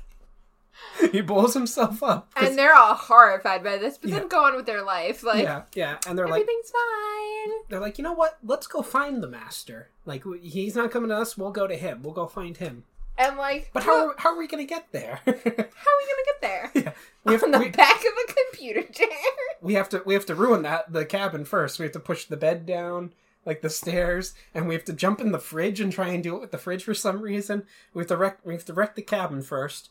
he 1.11 1.21
blows 1.21 1.53
himself 1.53 2.01
up. 2.03 2.31
And 2.35 2.57
they're 2.57 2.75
all 2.75 2.95
horrified 2.95 3.63
by 3.63 3.77
this, 3.77 3.97
but 3.97 4.09
Yeah. 4.09 4.19
then 4.19 4.27
go 4.27 4.43
on 4.43 4.55
with 4.55 4.65
their 4.65 4.83
life. 4.83 5.23
Like 5.23 5.43
yeah, 5.43 5.63
yeah. 5.75 5.97
And 6.07 6.17
they're 6.17 6.27
like, 6.27 6.41
everything's 6.41 6.71
fine. 6.71 7.20
They're 7.69 7.79
like, 7.79 7.97
you 7.97 8.03
know 8.03 8.13
what? 8.13 8.37
Let's 8.43 8.67
go 8.67 8.81
find 8.81 9.21
the 9.21 9.27
master. 9.27 9.89
Like, 10.05 10.23
he's 10.41 10.75
not 10.75 10.91
coming 10.91 11.09
to 11.09 11.17
us. 11.17 11.37
We'll 11.37 11.51
go 11.51 11.67
to 11.67 11.75
him. 11.75 12.03
We'll 12.03 12.13
go 12.13 12.27
find 12.27 12.57
him. 12.57 12.83
And 13.17 13.37
like, 13.37 13.69
But 13.73 13.85
well, 13.85 13.97
how 13.97 14.07
are, 14.07 14.15
how 14.17 14.29
are 14.33 14.37
we 14.37 14.47
going 14.47 14.65
to 14.65 14.69
get 14.69 14.91
there? 14.91 15.19
how 15.25 15.31
are 15.31 15.35
we 15.35 15.43
gonna 15.43 16.25
get 16.25 16.41
there? 16.41 16.71
yeah, 16.73 16.91
we 17.23 17.33
have, 17.33 17.43
on 17.43 17.51
the 17.51 17.59
we, 17.59 17.69
back 17.69 17.99
of 17.99 18.29
a 18.29 18.33
computer 18.33 18.81
chair. 18.83 19.07
we 19.61 19.73
have 19.75 19.89
to 19.89 20.01
we 20.05 20.13
have 20.13 20.25
to 20.27 20.35
ruin 20.35 20.63
that 20.63 20.91
the 20.91 21.05
cabin 21.05 21.45
first. 21.45 21.77
We 21.77 21.83
have 21.83 21.93
to 21.93 21.99
push 21.99 22.25
the 22.25 22.37
bed 22.37 22.65
down, 22.65 23.13
like 23.45 23.61
the 23.61 23.69
stairs, 23.69 24.33
and 24.55 24.67
we 24.67 24.73
have 24.73 24.85
to 24.85 24.93
jump 24.93 25.21
in 25.21 25.31
the 25.31 25.39
fridge 25.39 25.79
and 25.79 25.91
try 25.91 26.09
and 26.09 26.23
do 26.23 26.35
it 26.35 26.41
with 26.41 26.51
the 26.51 26.57
fridge 26.57 26.83
for 26.83 26.93
some 26.93 27.21
reason. 27.21 27.63
We 27.93 28.01
have 28.01 28.07
to 28.07 28.17
wreck 28.17 28.39
we 28.43 28.53
have 28.53 28.65
to 28.65 28.73
wreck 28.73 28.95
the 28.95 29.01
cabin 29.01 29.41
first. 29.43 29.89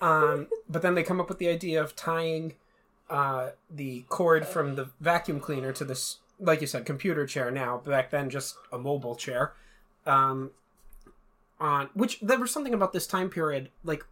Um, 0.00 0.48
but 0.68 0.82
then 0.82 0.94
they 0.94 1.02
come 1.02 1.20
up 1.20 1.28
with 1.28 1.38
the 1.38 1.48
idea 1.48 1.80
of 1.80 1.94
tying 1.94 2.54
uh, 3.10 3.50
the 3.70 4.04
cord 4.08 4.46
from 4.46 4.74
the 4.74 4.88
vacuum 5.00 5.38
cleaner 5.38 5.72
to 5.72 5.84
this, 5.84 6.18
like 6.42 6.60
you 6.60 6.66
said, 6.66 6.84
computer 6.84 7.26
chair. 7.26 7.50
Now 7.50 7.78
back 7.78 8.10
then, 8.10 8.28
just 8.28 8.56
a 8.72 8.78
mobile 8.78 9.14
chair. 9.14 9.52
Um, 10.04 10.50
on 11.60 11.88
which 11.94 12.18
there 12.20 12.38
was 12.38 12.50
something 12.50 12.74
about 12.74 12.92
this 12.92 13.06
time 13.06 13.30
period, 13.30 13.70
like 13.84 14.04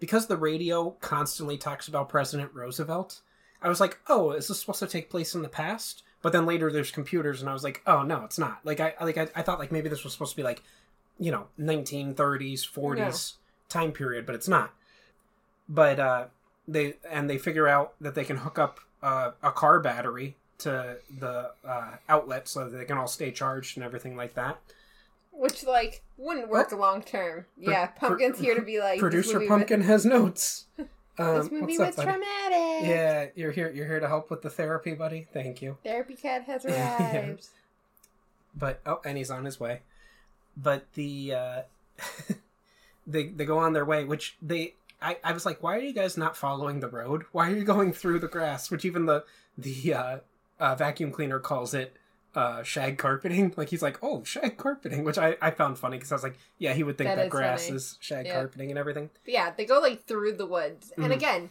because 0.00 0.26
the 0.26 0.36
radio 0.36 0.90
constantly 1.00 1.56
talks 1.56 1.88
about 1.88 2.08
President 2.08 2.52
Roosevelt. 2.52 3.20
I 3.62 3.68
was 3.68 3.80
like, 3.80 3.98
oh, 4.08 4.32
is 4.32 4.48
this 4.48 4.60
supposed 4.60 4.80
to 4.80 4.86
take 4.86 5.08
place 5.08 5.34
in 5.34 5.42
the 5.42 5.48
past? 5.48 6.02
But 6.20 6.32
then 6.32 6.44
later 6.44 6.70
there's 6.70 6.90
computers, 6.90 7.40
and 7.40 7.48
I 7.48 7.52
was 7.52 7.64
like, 7.64 7.82
oh 7.86 8.02
no, 8.02 8.24
it's 8.24 8.38
not. 8.38 8.58
Like 8.64 8.80
I 8.80 8.94
like 9.00 9.16
I, 9.16 9.28
I 9.36 9.42
thought 9.42 9.60
like 9.60 9.72
maybe 9.72 9.88
this 9.88 10.02
was 10.02 10.12
supposed 10.12 10.32
to 10.32 10.36
be 10.36 10.42
like, 10.42 10.62
you 11.18 11.30
know, 11.30 11.46
1930s, 11.58 12.68
40s 12.68 13.34
time 13.68 13.92
period, 13.92 14.26
but 14.26 14.34
it's 14.34 14.48
not. 14.48 14.74
But 15.68 16.00
uh, 16.00 16.24
they 16.66 16.94
and 17.08 17.30
they 17.30 17.38
figure 17.38 17.68
out 17.68 17.94
that 18.00 18.16
they 18.16 18.24
can 18.24 18.38
hook 18.38 18.58
up 18.58 18.80
uh, 19.02 19.30
a 19.42 19.52
car 19.52 19.78
battery 19.78 20.36
to 20.58 20.96
the 21.18 21.50
uh, 21.66 21.90
outlet 22.08 22.48
so 22.48 22.68
that 22.68 22.76
they 22.76 22.84
can 22.84 22.96
all 22.98 23.06
stay 23.06 23.30
charged 23.30 23.76
and 23.76 23.84
everything 23.84 24.16
like 24.16 24.34
that. 24.34 24.58
Which 25.32 25.64
like 25.64 26.02
wouldn't 26.16 26.48
work 26.48 26.72
long 26.72 27.02
term. 27.02 27.44
Yeah, 27.58 27.86
pro- 27.86 28.10
Pumpkin's 28.10 28.38
here 28.38 28.54
to 28.54 28.62
be 28.62 28.80
like 28.80 28.98
Producer 28.98 29.40
Pumpkin 29.46 29.82
has 29.82 30.04
notes. 30.04 30.66
Um, 31.18 31.38
this 31.38 31.50
movie 31.50 31.78
what's 31.78 31.98
up, 31.98 32.04
was 32.04 32.14
traumatic. 32.14 32.86
Yeah, 32.88 33.26
you're 33.34 33.50
here. 33.50 33.72
You're 33.74 33.86
here 33.86 34.00
to 34.00 34.06
help 34.06 34.30
with 34.30 34.42
the 34.42 34.50
therapy, 34.50 34.92
buddy. 34.92 35.26
Thank 35.32 35.62
you. 35.62 35.78
Therapy 35.82 36.14
cat 36.14 36.42
has 36.42 36.64
Yeah. 36.68 37.10
arrived. 37.26 37.48
But 38.54 38.80
oh, 38.84 39.00
and 39.02 39.16
he's 39.16 39.30
on 39.30 39.46
his 39.46 39.58
way. 39.58 39.80
But 40.58 40.92
the 40.92 41.32
uh, 41.32 41.62
they 43.06 43.28
they 43.28 43.44
go 43.46 43.58
on 43.58 43.72
their 43.72 43.84
way, 43.86 44.04
which 44.04 44.36
they 44.42 44.74
I, 45.00 45.18
I 45.22 45.32
was 45.32 45.46
like, 45.46 45.62
why 45.62 45.76
are 45.76 45.80
you 45.80 45.92
guys 45.92 46.16
not 46.16 46.36
following 46.36 46.80
the 46.80 46.88
road? 46.88 47.24
Why 47.32 47.50
are 47.50 47.54
you 47.54 47.64
going 47.64 47.92
through 47.92 48.18
the 48.18 48.28
grass? 48.28 48.70
Which 48.70 48.84
even 48.84 49.06
the 49.06 49.24
the 49.56 49.94
uh, 49.94 50.18
uh, 50.58 50.74
vacuum 50.74 51.10
cleaner 51.12 51.38
calls 51.38 51.74
it 51.74 51.96
uh, 52.34 52.62
shag 52.62 52.98
carpeting. 52.98 53.52
Like 53.56 53.70
he's 53.70 53.82
like, 53.82 53.98
oh, 54.02 54.22
shag 54.24 54.56
carpeting, 54.58 55.04
which 55.04 55.18
I, 55.18 55.36
I 55.40 55.50
found 55.50 55.78
funny 55.78 55.96
because 55.96 56.12
I 56.12 56.14
was 56.16 56.22
like, 56.22 56.36
yeah, 56.58 56.72
he 56.74 56.82
would 56.82 56.98
think 56.98 57.08
That 57.10 57.16
that, 57.16 57.26
is 57.26 57.30
grass 57.30 57.64
funny. 57.66 57.76
is 57.76 57.96
shag 58.00 58.26
Yeah. 58.26 58.34
carpeting 58.34 58.70
and 58.70 58.78
everything. 58.78 59.10
But 59.24 59.32
yeah, 59.34 59.52
they 59.56 59.64
go 59.64 59.80
like 59.80 60.04
through 60.06 60.32
the 60.36 60.46
woods, 60.46 60.92
and 60.96 61.06
Mhm. 61.12 61.16
again, 61.16 61.50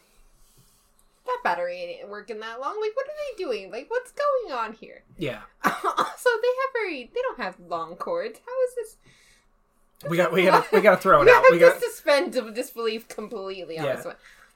that 1.25 1.39
battery 1.43 1.77
ain't 2.01 2.09
working 2.09 2.39
that 2.41 2.59
long. 2.61 2.79
Like, 2.79 2.95
what 2.95 3.07
are 3.07 3.17
they 3.37 3.43
doing? 3.43 3.71
Like, 3.71 3.89
what's 3.89 4.11
going 4.11 4.53
on 4.59 4.73
here? 4.73 5.01
Yeah, 5.17 5.41
also, 5.63 6.29
they 6.41 6.53
have 6.61 6.73
very 6.73 7.09
they 7.13 7.21
don't 7.23 7.39
have 7.39 7.55
long 7.59 7.95
cords. 7.95 8.39
How 8.45 8.63
is 8.67 8.75
this? 8.75 8.97
we 10.09 10.17
got 10.17 10.31
we 10.31 10.43
got 10.45 10.71
we 10.71 10.81
got 10.81 10.95
to 10.97 11.01
throw 11.01 11.21
it 11.23 11.27
You 11.27 11.33
out. 11.33 11.43
We 11.49 11.57
to 11.57 11.65
got 11.69 11.81
suspend 11.81 12.33
disbelief 12.53 13.07
completely 13.07 13.79
on 13.79 13.85
Yeah. 13.85 13.95
this 13.95 14.05
one. 14.05 14.15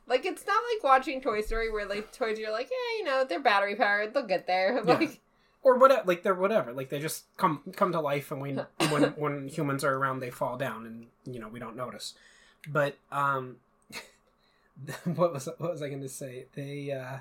Like 0.09 0.25
it's 0.25 0.45
not 0.45 0.61
like 0.73 0.83
watching 0.83 1.21
Toy 1.21 1.41
Story 1.41 1.71
where 1.71 1.87
like 1.87 2.11
toys 2.11 2.39
you're 2.39 2.51
like, 2.51 2.69
yeah, 2.69 2.97
you 2.97 3.03
know, 3.03 3.23
they're 3.23 3.39
battery 3.39 3.75
powered, 3.75 4.13
they'll 4.13 4.25
get 4.25 4.47
there. 4.47 4.81
Yeah. 4.85 4.95
Like 4.95 5.19
or 5.61 5.77
whatever 5.77 6.03
like 6.05 6.23
they're 6.23 6.33
whatever 6.33 6.71
like 6.71 6.89
they 6.89 6.99
just 6.99 7.25
come 7.37 7.61
come 7.75 7.91
to 7.91 7.99
life 7.99 8.31
and 8.31 8.41
we 8.41 8.53
when 8.89 9.03
when 9.11 9.47
humans 9.47 9.83
are 9.83 9.95
around 9.95 10.19
they 10.19 10.29
fall 10.29 10.57
down 10.57 10.85
and 10.85 11.07
you 11.33 11.39
know 11.39 11.47
we 11.47 11.59
don't 11.59 11.75
notice 11.75 12.13
but 12.67 12.97
um 13.11 13.57
what 15.03 15.33
was 15.33 15.49
what 15.57 15.71
was 15.71 15.81
i 15.81 15.89
going 15.89 16.01
to 16.01 16.09
say 16.09 16.45
they 16.55 16.91
uh 16.91 17.17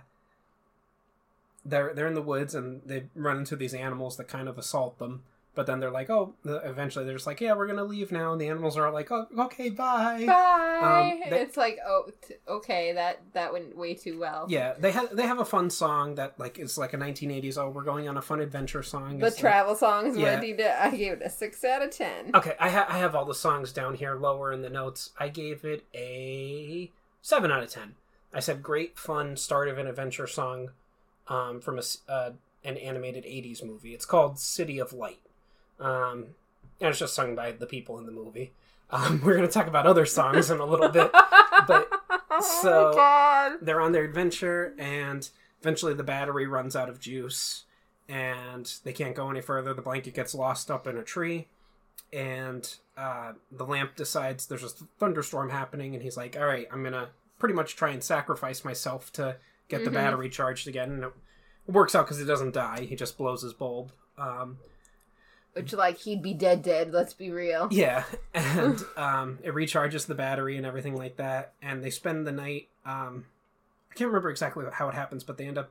they're 1.64 1.92
they're 1.94 2.06
in 2.06 2.14
the 2.14 2.22
woods 2.22 2.54
and 2.54 2.80
they 2.86 3.04
run 3.14 3.38
into 3.38 3.56
these 3.56 3.74
animals 3.74 4.16
that 4.16 4.28
kind 4.28 4.48
of 4.48 4.56
assault 4.56 4.98
them 4.98 5.22
But 5.58 5.66
then 5.66 5.80
they're 5.80 5.90
like, 5.90 6.08
oh, 6.08 6.34
eventually 6.44 7.04
they're 7.04 7.14
just 7.16 7.26
like, 7.26 7.40
yeah, 7.40 7.52
we're 7.54 7.66
gonna 7.66 7.82
leave 7.82 8.12
now, 8.12 8.30
and 8.30 8.40
the 8.40 8.46
animals 8.46 8.78
are 8.78 8.92
like, 8.92 9.10
oh, 9.10 9.26
okay, 9.36 9.70
bye. 9.70 10.24
Bye. 10.24 11.18
Um, 11.24 11.30
they- 11.30 11.40
it's 11.40 11.56
like, 11.56 11.78
oh, 11.84 12.10
t- 12.28 12.34
okay, 12.46 12.92
that 12.92 13.18
that 13.32 13.52
went 13.52 13.76
way 13.76 13.94
too 13.94 14.20
well. 14.20 14.46
Yeah, 14.48 14.74
they 14.78 14.92
have 14.92 15.16
they 15.16 15.24
have 15.26 15.40
a 15.40 15.44
fun 15.44 15.68
song 15.70 16.14
that 16.14 16.38
like 16.38 16.60
is 16.60 16.78
like 16.78 16.92
a 16.92 16.96
1980s. 16.96 17.58
Oh, 17.58 17.70
we're 17.70 17.82
going 17.82 18.08
on 18.08 18.16
a 18.16 18.22
fun 18.22 18.38
adventure 18.40 18.84
song. 18.84 19.18
The 19.18 19.26
It's 19.26 19.34
like- 19.34 19.40
travel 19.40 19.74
songs, 19.74 20.16
Yeah. 20.16 20.38
did 20.38 20.60
I 20.60 20.90
gave 20.94 21.14
it 21.14 21.22
a 21.24 21.28
six 21.30 21.64
out 21.64 21.82
of 21.82 21.90
ten. 21.90 22.30
Okay, 22.36 22.54
I, 22.60 22.70
ha- 22.70 22.86
I 22.88 22.98
have 22.98 23.16
all 23.16 23.24
the 23.24 23.34
songs 23.34 23.72
down 23.72 23.94
here 23.94 24.14
lower 24.14 24.52
in 24.52 24.62
the 24.62 24.70
notes. 24.70 25.10
I 25.18 25.28
gave 25.28 25.64
it 25.64 25.84
a 25.92 26.88
seven 27.20 27.50
out 27.50 27.64
of 27.64 27.70
ten. 27.70 27.96
I 28.32 28.38
said 28.38 28.62
great 28.62 28.96
fun 28.96 29.36
start 29.36 29.68
of 29.68 29.76
an 29.76 29.88
adventure 29.88 30.28
song 30.28 30.70
um, 31.26 31.60
from 31.60 31.80
a 31.80 31.82
uh, 32.08 32.30
an 32.62 32.76
animated 32.76 33.24
'80s 33.24 33.64
movie. 33.64 33.92
It's 33.92 34.06
called 34.06 34.38
City 34.38 34.78
of 34.78 34.92
Light, 34.92 35.18
um, 35.80 36.26
and 36.80 36.90
it's 36.90 36.98
just 36.98 37.14
sung 37.14 37.34
by 37.34 37.52
the 37.52 37.66
people 37.66 37.98
in 37.98 38.06
the 38.06 38.12
movie. 38.12 38.52
Um, 38.90 39.20
we're 39.24 39.34
gonna 39.36 39.48
talk 39.48 39.66
about 39.66 39.86
other 39.86 40.06
songs 40.06 40.50
in 40.50 40.58
a 40.60 40.64
little 40.64 40.88
bit. 40.88 41.10
but- 41.66 41.88
so- 42.40 42.90
oh 42.90 42.94
God. 42.94 43.58
They're 43.62 43.80
on 43.80 43.92
their 43.92 44.04
adventure, 44.04 44.74
and 44.78 45.28
eventually 45.60 45.94
the 45.94 46.02
battery 46.04 46.46
runs 46.46 46.76
out 46.76 46.88
of 46.88 47.00
juice, 47.00 47.64
and 48.08 48.72
they 48.84 48.92
can't 48.92 49.14
go 49.14 49.30
any 49.30 49.40
further. 49.40 49.74
The 49.74 49.82
blanket 49.82 50.14
gets 50.14 50.34
lost 50.34 50.70
up 50.70 50.86
in 50.86 50.96
a 50.96 51.02
tree, 51.02 51.48
and 52.12 52.74
uh, 52.96 53.32
the 53.50 53.64
lamp 53.66 53.96
decides 53.96 54.46
there's 54.46 54.62
a 54.64 54.68
thunderstorm 54.98 55.50
happening, 55.50 55.94
and 55.94 56.02
he's 56.02 56.16
like, 56.16 56.36
"All 56.36 56.46
right, 56.46 56.66
I'm 56.72 56.82
gonna 56.82 57.08
pretty 57.38 57.54
much 57.54 57.76
try 57.76 57.90
and 57.90 58.02
sacrifice 58.02 58.64
myself 58.64 59.12
to 59.14 59.36
get 59.68 59.84
the 59.84 59.90
Mhm. 59.90 59.94
battery 59.94 60.28
charged 60.28 60.68
again." 60.68 60.90
And 60.92 61.04
it 61.04 61.12
works 61.66 61.94
out 61.94 62.06
because 62.06 62.18
he 62.18 62.24
doesn't 62.24 62.54
die; 62.54 62.86
he 62.88 62.96
just 62.96 63.18
blows 63.18 63.42
his 63.42 63.52
bulb. 63.52 63.92
Um, 64.16 64.58
Which, 65.58 65.72
like, 65.72 65.98
he'd 65.98 66.22
be 66.22 66.34
dead, 66.34 66.62
dead. 66.62 66.92
Let's 66.92 67.14
be 67.14 67.30
real. 67.30 67.68
yeah, 67.70 68.04
and 68.34 68.82
um, 68.96 69.38
it 69.42 69.54
recharges 69.54 70.06
the 70.06 70.14
battery 70.14 70.56
and 70.56 70.64
everything 70.66 70.96
like 70.96 71.16
that. 71.16 71.52
And 71.62 71.82
they 71.82 71.90
spend 71.90 72.26
the 72.26 72.32
night. 72.32 72.68
Um, 72.86 73.26
I 73.90 73.94
can't 73.94 74.08
remember 74.08 74.30
exactly 74.30 74.64
how 74.72 74.88
it 74.88 74.94
happens, 74.94 75.24
but 75.24 75.36
they 75.38 75.46
end 75.46 75.58
up 75.58 75.70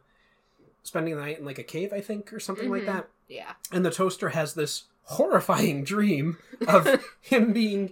spending 0.83 1.15
the 1.15 1.21
night 1.21 1.39
in 1.39 1.45
like 1.45 1.59
a 1.59 1.63
cave, 1.63 1.91
I 1.93 2.01
think, 2.01 2.31
or 2.33 2.39
something 2.39 2.69
like 2.69 2.83
Mhm. 2.83 2.87
that. 2.87 3.09
Yeah. 3.27 3.51
And 3.71 3.85
the 3.85 3.91
toaster 3.91 4.29
has 4.29 4.53
this 4.53 4.83
horrifying 5.03 5.83
dream 5.83 6.37
of 6.67 6.87
him 7.21 7.53
being 7.53 7.91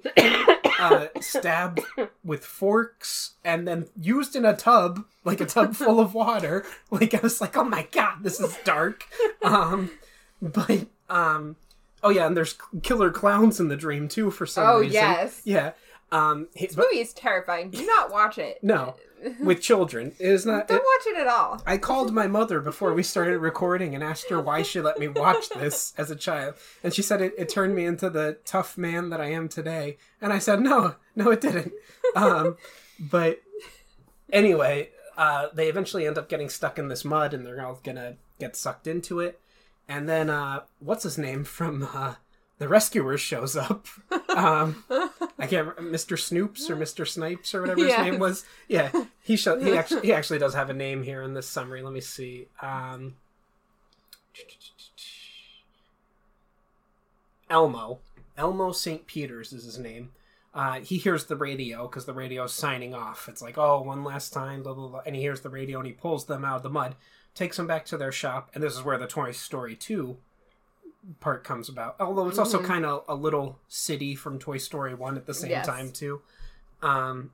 uh, 0.79 1.07
stabbed 1.21 1.79
with 2.23 2.45
forks 2.45 3.35
and 3.43 3.67
then 3.67 3.87
used 3.99 4.35
in 4.35 4.43
a 4.45 4.55
tub, 4.55 5.05
like 5.23 5.39
a 5.41 5.45
tub 5.45 5.75
full 5.75 5.99
of 5.99 6.13
water. 6.13 6.65
Like 6.91 7.13
I 7.13 7.19
was 7.21 7.39
like, 7.41 7.55
oh 7.57 7.63
my 7.63 7.87
god, 7.91 8.17
this 8.23 8.39
is 8.39 8.57
dark. 8.63 9.03
Um, 9.41 9.91
but 10.41 10.87
um, 11.09 11.55
oh 12.03 12.09
yeah, 12.09 12.25
and 12.27 12.35
there's 12.37 12.57
killer 12.83 13.11
clowns 13.11 13.59
in 13.59 13.67
the 13.67 13.77
dream 13.77 14.07
too 14.07 14.31
for 14.31 14.45
some 14.45 14.67
Oh, 14.67 14.79
reason. 14.79 14.93
yes. 14.93 15.41
Yeah. 15.45 15.71
Um, 16.11 16.47
he- 16.53 16.67
This 16.67 16.75
but 16.75 16.85
movie 16.91 17.01
is 17.01 17.13
terrifying. 17.13 17.71
Do 17.71 17.85
not 17.85 18.11
watch 18.11 18.37
it. 18.37 18.59
No. 18.63 18.95
with 19.43 19.59
children, 19.59 20.13
it 20.19 20.27
is 20.27 20.45
not. 20.45 20.67
Don't 20.67 20.77
watch 20.83 21.07
it 21.07 21.17
at 21.17 21.25
all. 21.25 21.59
I 21.65 21.77
called 21.77 22.13
my 22.13 22.27
mother 22.39 22.59
before 22.59 22.93
we 22.93 23.01
started 23.01 23.39
recording 23.39 23.95
and 23.95 24.03
asked 24.03 24.29
her 24.29 24.39
why 24.39 24.61
she 24.61 24.81
let 24.81 24.99
me 24.99 25.07
watch 25.07 25.49
this 25.49 25.93
as 25.97 26.11
a 26.11 26.15
child. 26.15 26.55
And 26.83 26.93
she 26.93 27.01
said 27.01 27.21
it, 27.21 27.33
it 27.37 27.49
turned 27.49 27.73
me 27.73 27.85
into 27.85 28.09
the 28.11 28.37
tough 28.45 28.77
man 28.77 29.09
that 29.09 29.19
I 29.19 29.31
am 29.31 29.49
today. 29.49 29.97
And 30.21 30.31
I 30.31 30.37
said, 30.37 30.59
no, 30.61 30.95
no, 31.15 31.31
it 31.31 31.41
didn't. 31.41 31.73
Um, 32.15 32.57
but 32.99 33.41
anyway, 34.31 34.89
uh, 35.17 35.47
they 35.53 35.69
eventually 35.69 36.05
end 36.05 36.17
up 36.17 36.29
getting 36.29 36.49
stuck 36.49 36.77
in 36.77 36.87
this 36.87 37.03
mud 37.05 37.33
and 37.33 37.45
they're 37.45 37.65
all 37.65 37.79
going 37.83 37.95
to 37.97 38.17
get 38.39 38.55
sucked 38.55 38.85
into 38.87 39.19
it. 39.21 39.39
And 39.87 40.09
then, 40.09 40.29
uh, 40.29 40.61
what's 40.79 41.03
his 41.03 41.17
name 41.17 41.43
from 41.43 41.87
uh, 41.93 42.15
The 42.57 42.67
Rescuers 42.67 43.21
shows 43.21 43.55
up. 43.55 43.87
Um, 44.35 44.83
I 45.39 45.47
can't 45.47 45.65
remember, 45.77 45.97
Mr. 45.97 46.17
Snoops 46.17 46.69
or 46.69 46.75
Mr. 46.75 47.07
Snipes 47.07 47.55
or 47.55 47.61
whatever 47.61 47.79
his 47.79 47.87
Yes. 47.91 48.03
name 48.03 48.19
was. 48.19 48.43
Yeah, 48.67 48.91
he 49.23 49.37
show, 49.37 49.57
he 49.57 49.77
actually 49.77 50.01
he 50.01 50.11
actually 50.11 50.39
does 50.39 50.53
have 50.55 50.69
a 50.69 50.73
name 50.73 51.03
here 51.03 51.21
in 51.21 51.33
this 51.33 51.47
summary. 51.47 51.81
Let 51.81 51.93
me 51.93 52.01
see. 52.01 52.49
Um, 52.61 53.15
Elmo. 57.49 57.99
Elmo 58.37 58.71
St. 58.73 59.07
Peters 59.07 59.53
is 59.53 59.63
his 59.63 59.77
name. 59.79 60.11
Uh, 60.53 60.79
he 60.79 60.97
hears 60.97 61.25
the 61.25 61.35
radio 61.35 61.87
because 61.87 62.05
the 62.05 62.13
radio's 62.13 62.53
signing 62.53 62.93
off. 62.93 63.27
It's 63.29 63.41
like, 63.41 63.57
oh, 63.57 63.81
one 63.81 64.03
last 64.03 64.33
time, 64.33 64.63
blah, 64.63 64.73
blah, 64.73 64.87
blah. 64.87 65.01
And 65.05 65.15
he 65.15 65.21
hears 65.21 65.41
the 65.41 65.49
radio 65.49 65.79
and 65.79 65.87
he 65.87 65.93
pulls 65.93 66.25
them 66.25 66.43
out 66.45 66.57
of 66.57 66.63
the 66.63 66.69
mud, 66.69 66.95
takes 67.35 67.57
them 67.57 67.67
back 67.67 67.85
to 67.85 67.97
their 67.97 68.11
shop. 68.11 68.49
And 68.55 68.63
this 68.63 68.73
is 68.73 68.81
where 68.83 68.97
the 68.97 69.07
Toy 69.07 69.31
Story 69.31 69.75
2 69.75 70.17
part 71.19 71.43
comes 71.43 71.69
about. 71.69 71.95
Although 71.99 72.27
it's 72.29 72.39
also 72.39 72.59
Mhm. 72.61 72.65
kind 72.65 72.85
of 72.85 73.03
a 73.07 73.13
little 73.15 73.59
city 73.67 74.15
from 74.15 74.39
Toy 74.39 74.57
Story 74.57 74.93
1 74.95 75.17
at 75.17 75.25
the 75.27 75.33
same 75.33 75.51
Yes. 75.51 75.65
time, 75.67 75.91
too. 75.91 76.21
Um, 76.81 77.31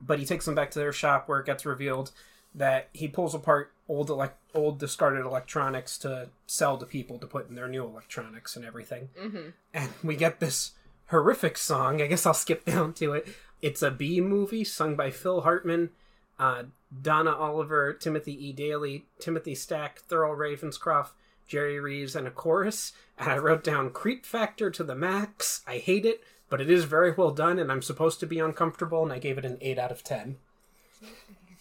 but 0.00 0.18
he 0.20 0.24
takes 0.26 0.44
them 0.44 0.54
back 0.54 0.70
to 0.72 0.78
their 0.78 0.92
shop 0.92 1.28
where 1.28 1.40
it 1.40 1.46
gets 1.46 1.66
revealed 1.66 2.12
that 2.54 2.88
he 2.92 3.08
pulls 3.08 3.34
apart 3.34 3.72
old 3.88 4.08
elec- 4.08 4.32
old 4.54 4.78
discarded 4.78 5.24
electronics 5.24 5.98
to 5.98 6.28
sell 6.46 6.78
to 6.78 6.86
people 6.86 7.18
to 7.18 7.26
put 7.26 7.48
in 7.48 7.54
their 7.54 7.68
new 7.68 7.84
electronics 7.84 8.56
and 8.56 8.64
everything 8.64 9.08
hmm 9.18 9.48
and 9.74 9.90
we 10.02 10.16
get 10.16 10.40
this 10.40 10.72
horrific 11.08 11.56
song. 11.58 12.00
I 12.02 12.06
guess 12.06 12.26
I'll 12.26 12.34
skip 12.34 12.64
down 12.64 12.92
to 12.94 13.12
it. 13.14 13.28
It's 13.62 13.82
a 13.82 13.90
B 13.90 14.20
movie 14.20 14.64
sung 14.64 14.94
by 14.94 15.10
Phil 15.10 15.40
Hartman, 15.42 15.90
uh, 16.38 16.64
Donna 17.02 17.32
Oliver, 17.32 17.92
Timothy 17.92 18.48
E. 18.48 18.52
Daly, 18.52 19.06
Timothy 19.18 19.54
Stack, 19.54 20.02
Thurl 20.08 20.36
Ravenscroft, 20.36 21.10
Jerry 21.46 21.80
Reeves, 21.80 22.14
and 22.14 22.26
a 22.26 22.30
chorus. 22.30 22.92
And 23.18 23.30
I 23.30 23.38
wrote 23.38 23.64
down 23.64 23.90
creep 23.90 24.24
factor 24.24 24.70
to 24.70 24.84
the 24.84 24.94
max. 24.94 25.62
I 25.66 25.78
hate 25.78 26.06
it, 26.06 26.22
but 26.48 26.60
it 26.60 26.70
is 26.70 26.84
very 26.84 27.12
well 27.12 27.30
done, 27.30 27.58
and 27.58 27.70
I'm 27.72 27.82
supposed 27.82 28.20
to 28.20 28.26
be 28.26 28.38
uncomfortable, 28.38 29.02
and 29.02 29.12
I 29.12 29.18
gave 29.18 29.38
it 29.38 29.44
an 29.44 29.58
8 29.60 29.78
out 29.78 29.90
of 29.90 30.04
10. 30.04 30.36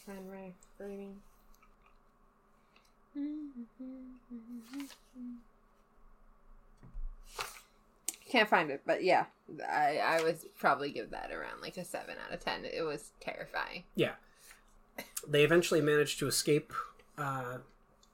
Find 0.06 0.30
my 0.30 0.54
rating. 0.80 1.16
Can't 8.30 8.50
find 8.50 8.70
it, 8.70 8.82
but 8.86 9.04
yeah, 9.04 9.26
I 9.70 9.98
I 9.98 10.24
would 10.24 10.38
probably 10.58 10.92
give 10.92 11.12
that 11.12 11.32
around 11.32 11.62
like 11.62 11.78
a 11.78 11.86
seven 11.86 12.16
out 12.26 12.34
of 12.34 12.42
ten. 12.42 12.66
It 12.66 12.82
was 12.82 13.12
terrifying. 13.22 13.84
They 15.27 15.43
eventually 15.43 15.81
managed 15.81 16.19
to 16.19 16.27
escape. 16.27 16.73
Uh, 17.17 17.57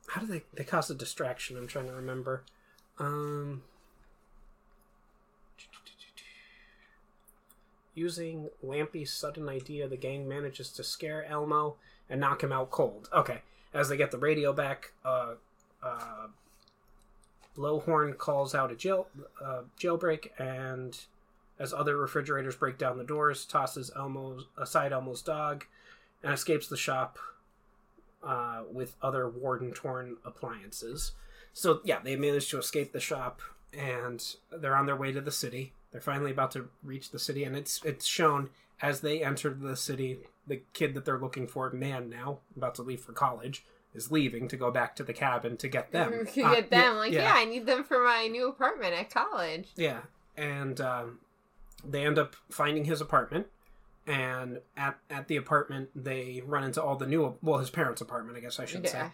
how 0.07 0.21
did 0.21 0.29
they? 0.29 0.43
They 0.53 0.63
caused 0.63 0.89
a 0.91 0.95
distraction. 0.95 1.57
I'm 1.57 1.67
trying 1.67 1.87
to 1.87 1.93
remember. 1.93 2.43
Um, 2.99 3.63
using 7.95 8.49
Lampy's 8.61 9.13
sudden 9.13 9.49
idea, 9.49 9.87
the 9.87 9.97
gang 9.97 10.27
manages 10.27 10.69
to 10.71 10.83
scare 10.83 11.25
Elmo 11.25 11.75
and 12.09 12.19
knock 12.19 12.43
him 12.43 12.51
out 12.51 12.71
cold. 12.71 13.09
Okay, 13.13 13.41
as 13.73 13.89
they 13.89 13.97
get 13.97 14.11
the 14.11 14.17
radio 14.17 14.53
back, 14.53 14.93
uh, 15.05 15.33
uh, 15.81 16.27
Blowhorn 17.55 18.17
calls 18.17 18.55
out 18.55 18.71
a 18.71 18.75
jail 18.75 19.07
uh, 19.43 19.61
jailbreak, 19.79 20.29
and 20.39 20.97
as 21.59 21.73
other 21.73 21.97
refrigerators 21.97 22.55
break 22.55 22.77
down 22.77 22.97
the 22.97 23.03
doors, 23.03 23.45
tosses 23.45 23.91
Elmo 23.95 24.39
aside 24.57 24.91
Elmo's 24.91 25.21
dog, 25.21 25.65
and 26.23 26.33
escapes 26.33 26.67
the 26.67 26.77
shop 26.77 27.17
uh, 28.23 28.63
with 28.71 28.95
other 29.01 29.27
warden 29.29 29.71
torn 29.71 30.17
appliances. 30.25 31.11
So 31.53 31.81
yeah, 31.83 31.99
they 32.03 32.15
manage 32.15 32.49
to 32.49 32.57
escape 32.57 32.93
the 32.93 32.99
shop, 32.99 33.41
and 33.77 34.23
they're 34.51 34.75
on 34.75 34.85
their 34.85 34.95
way 34.95 35.11
to 35.11 35.21
the 35.21 35.31
city. 35.31 35.73
They're 35.91 36.01
finally 36.01 36.31
about 36.31 36.51
to 36.51 36.69
reach 36.83 37.11
the 37.11 37.19
city, 37.19 37.43
and 37.43 37.55
it's 37.55 37.81
it's 37.83 38.05
shown 38.05 38.49
as 38.81 39.01
they 39.01 39.23
enter 39.23 39.49
the 39.53 39.75
city. 39.75 40.19
The 40.47 40.61
kid 40.73 40.93
that 40.95 41.05
they're 41.05 41.19
looking 41.19 41.47
for, 41.47 41.69
man, 41.69 42.09
now 42.09 42.39
about 42.57 42.75
to 42.75 42.81
leave 42.81 42.99
for 43.01 43.13
college, 43.13 43.63
is 43.93 44.11
leaving 44.11 44.47
to 44.49 44.57
go 44.57 44.71
back 44.71 44.95
to 44.97 45.03
the 45.03 45.13
cabin 45.13 45.55
to 45.57 45.67
get 45.69 45.91
them. 45.91 46.25
Could 46.33 46.43
Uh, 46.45 46.55
get 46.55 46.69
them 46.69 46.95
like, 46.97 47.13
yeah. 47.13 47.21
yeah. 47.23 47.33
I 47.35 47.45
need 47.45 47.65
them 47.65 47.83
for 47.83 48.03
my 48.03 48.27
new 48.27 48.49
apartment 48.49 48.93
at 48.93 49.09
college. 49.09 49.69
Yeah, 49.77 50.01
and 50.35 50.81
um, 50.81 51.19
they 51.87 52.05
end 52.05 52.17
up 52.17 52.35
finding 52.49 52.85
his 52.85 52.99
apartment, 52.99 53.47
and 54.07 54.59
at 54.75 54.97
at 55.09 55.27
the 55.27 55.37
apartment 55.37 55.89
they 55.95 56.41
run 56.45 56.63
into 56.63 56.81
all 56.83 56.95
the 56.95 57.07
new 57.07 57.35
well 57.41 57.59
his 57.59 57.69
parents' 57.69 58.01
apartment 58.01 58.37
I 58.37 58.41
guess 58.41 58.59
I 58.59 58.65
should 58.65 58.83
Yeah. 58.83 59.09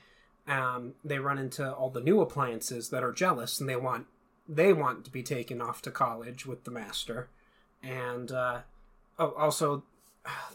say. 0.47 0.54
Um, 0.54 0.93
they 1.06 1.19
run 1.19 1.38
into 1.38 1.71
all 1.71 1.89
the 1.91 2.02
new 2.02 2.21
appliances 2.21 2.89
that 2.89 3.04
are 3.04 3.12
jealous 3.12 3.60
and 3.60 3.69
they 3.69 3.75
want 3.75 4.08
they 4.47 4.73
want 4.73 5.06
to 5.06 5.12
be 5.12 5.21
taken 5.21 5.62
off 5.62 5.82
to 5.84 5.91
college 5.91 6.45
with 6.47 6.63
the 6.63 6.71
master, 6.71 7.30
and 7.84 8.32
uh, 8.32 8.62
oh, 9.19 9.32
also 9.38 9.84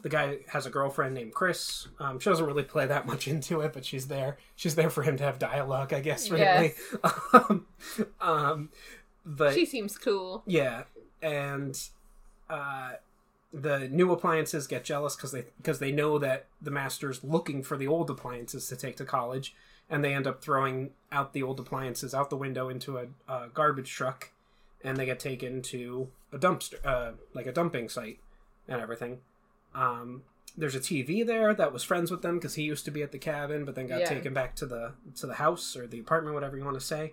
the 0.03 0.09
guy 0.09 0.39
has 0.49 0.67
a 0.67 0.71
girlfriend 0.71 1.15
named 1.15 1.33
Chris. 1.33 1.87
Um, 2.01 2.19
she 2.19 2.29
doesn't 2.29 2.45
really 2.47 2.65
play 2.65 2.87
that 2.87 3.07
much 3.13 3.29
into 3.29 3.61
it, 3.61 3.73
but 3.73 3.85
she's 3.85 4.09
there. 4.09 4.37
She's 4.57 4.75
there 4.75 4.91
for 4.91 5.03
him 5.03 5.17
to 5.19 5.23
have 5.23 5.39
dialogue, 5.39 5.93
I 5.93 6.01
guess. 6.01 6.29
Really. 6.29 6.75
um, 7.33 7.67
um, 8.21 8.71
but 9.25 9.55
she 9.55 9.65
seems 9.65 9.97
cool. 9.97 10.43
yeah, 10.45 10.85
and 11.23 11.81
uh, 12.51 12.93
the 13.55 13.89
new 13.89 14.11
appliances 14.11 14.67
get 14.67 14.83
jealous 14.85 15.15
because 15.15 15.31
they 15.31 15.45
because 15.59 15.79
they 15.79 15.93
know 15.93 16.19
that 16.19 16.47
the 16.61 16.73
master's 16.73 17.23
looking 17.23 17.63
for 17.63 17.77
the 17.77 17.87
old 17.87 18.11
appliances 18.11 18.67
to 18.69 18.77
take 18.77 18.97
to 18.97 19.05
college, 19.05 19.55
and 19.89 20.03
they 20.05 20.13
end 20.13 20.27
up 20.27 20.43
throwing 20.43 20.91
out 21.13 21.33
the 21.33 21.43
old 21.43 21.61
appliances 21.61 22.13
out 22.15 22.31
the 22.31 22.37
window 22.37 22.69
into 22.69 22.99
a, 22.99 23.07
a 23.29 23.49
garbage 23.55 23.91
truck, 23.93 24.31
and 24.83 24.97
they 24.97 25.07
get 25.07 25.21
taken 25.21 25.63
to 25.63 26.09
a 26.33 26.39
dumpster, 26.39 26.75
uh, 26.85 27.13
like 27.33 27.47
a 27.47 27.53
dumping 27.53 27.89
site, 27.89 28.19
and 28.67 28.81
everything. 28.81 29.21
Um, 29.73 30.23
there's 30.57 30.75
a 30.75 30.81
TV 30.81 31.25
there 31.25 31.55
that 31.55 31.73
was 31.73 31.83
friends 31.85 32.11
with 32.11 32.23
them 32.23 32.37
because 32.39 32.55
he 32.57 32.63
used 32.65 32.85
to 32.87 32.91
be 32.91 33.03
at 33.03 33.13
the 33.13 33.19
cabin, 33.19 33.65
but 33.65 33.75
then 33.77 33.87
got 33.87 34.01
Yeah. 34.01 34.09
taken 34.09 34.35
back 34.35 34.57
to 34.57 34.67
the 34.67 34.93
to 35.17 35.27
the 35.29 35.35
house 35.35 35.77
or 35.77 35.87
the 35.87 36.01
apartment, 36.01 36.35
whatever 36.35 36.57
you 36.57 36.65
want 36.65 36.79
to 36.79 36.85
say. 36.85 37.13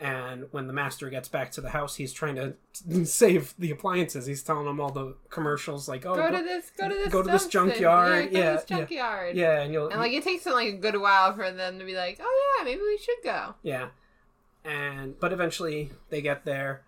And 0.00 0.46
when 0.52 0.68
the 0.68 0.72
master 0.72 1.10
gets 1.10 1.28
back 1.28 1.50
to 1.52 1.60
the 1.60 1.70
house, 1.70 1.96
he's 1.96 2.12
trying 2.12 2.36
to 2.36 2.54
save 3.04 3.52
the 3.58 3.72
appliances. 3.72 4.26
He's 4.26 4.44
telling 4.44 4.64
them 4.66 4.78
all 4.80 4.90
the 4.92 5.16
commercials, 5.28 5.88
like, 5.88 6.06
"Oh, 6.06 6.14
go 6.14 6.30
go- 6.30 6.38
to 6.38 6.44
this, 6.44 6.70
go 6.78 6.88
to 6.88 6.94
this, 6.94 7.12
go 7.12 7.22
to 7.22 7.28
this 7.30 7.48
junkyard. 7.48 8.26
Yeah, 8.26 8.30
go 8.30 8.38
Yeah, 8.38 8.50
to 8.50 8.56
this 8.58 8.64
junkyard. 8.66 9.36
yeah," 9.36 9.60
and 9.62 9.72
you'll 9.72 9.88
And 9.88 9.98
like 9.98 10.12
it 10.12 10.22
takes 10.22 10.44
them 10.44 10.52
like 10.52 10.68
a 10.68 10.76
good 10.76 11.00
while 11.00 11.34
for 11.34 11.50
them 11.50 11.80
to 11.80 11.84
be 11.84 11.94
like, 11.96 12.18
oh 12.22 12.54
yeah, 12.58 12.64
maybe 12.64 12.80
we 12.82 12.96
should 12.98 13.16
go. 13.24 13.54
Yeah. 13.62 13.88
And 14.64 15.18
but 15.18 15.32
eventually 15.32 15.90
they 16.10 16.20
get 16.20 16.44
there. 16.44 16.82